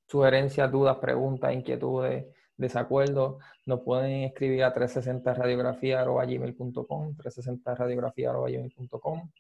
sugerencias, 0.07 0.71
dudas, 0.71 0.99
preguntas, 0.99 1.55
inquietudes, 1.55 2.27
desacuerdos, 2.55 3.43
nos 3.65 3.81
pueden 3.81 4.25
escribir 4.25 4.65
a 4.65 4.75
360radiografía.gmail.com 4.75 7.17
360radiografía.gmail.com 7.17 9.31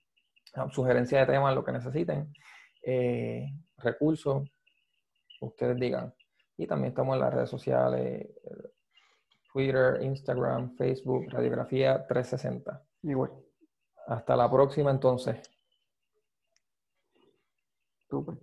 Sugerencias 0.70 1.26
de 1.26 1.32
temas, 1.34 1.54
lo 1.54 1.62
que 1.64 1.72
necesiten. 1.72 2.32
Eh, 2.82 3.52
recursos, 3.76 4.48
ustedes 5.40 5.78
digan. 5.78 6.14
Y 6.62 6.66
también 6.68 6.90
estamos 6.90 7.14
en 7.14 7.20
las 7.22 7.34
redes 7.34 7.50
sociales, 7.50 8.28
Twitter, 9.52 10.00
Instagram, 10.00 10.76
Facebook, 10.76 11.26
Radiografía 11.28 12.06
360. 12.06 12.84
Igual. 13.02 13.32
Hasta 14.06 14.36
la 14.36 14.48
próxima 14.48 14.92
entonces. 14.92 15.50
Super. 18.08 18.36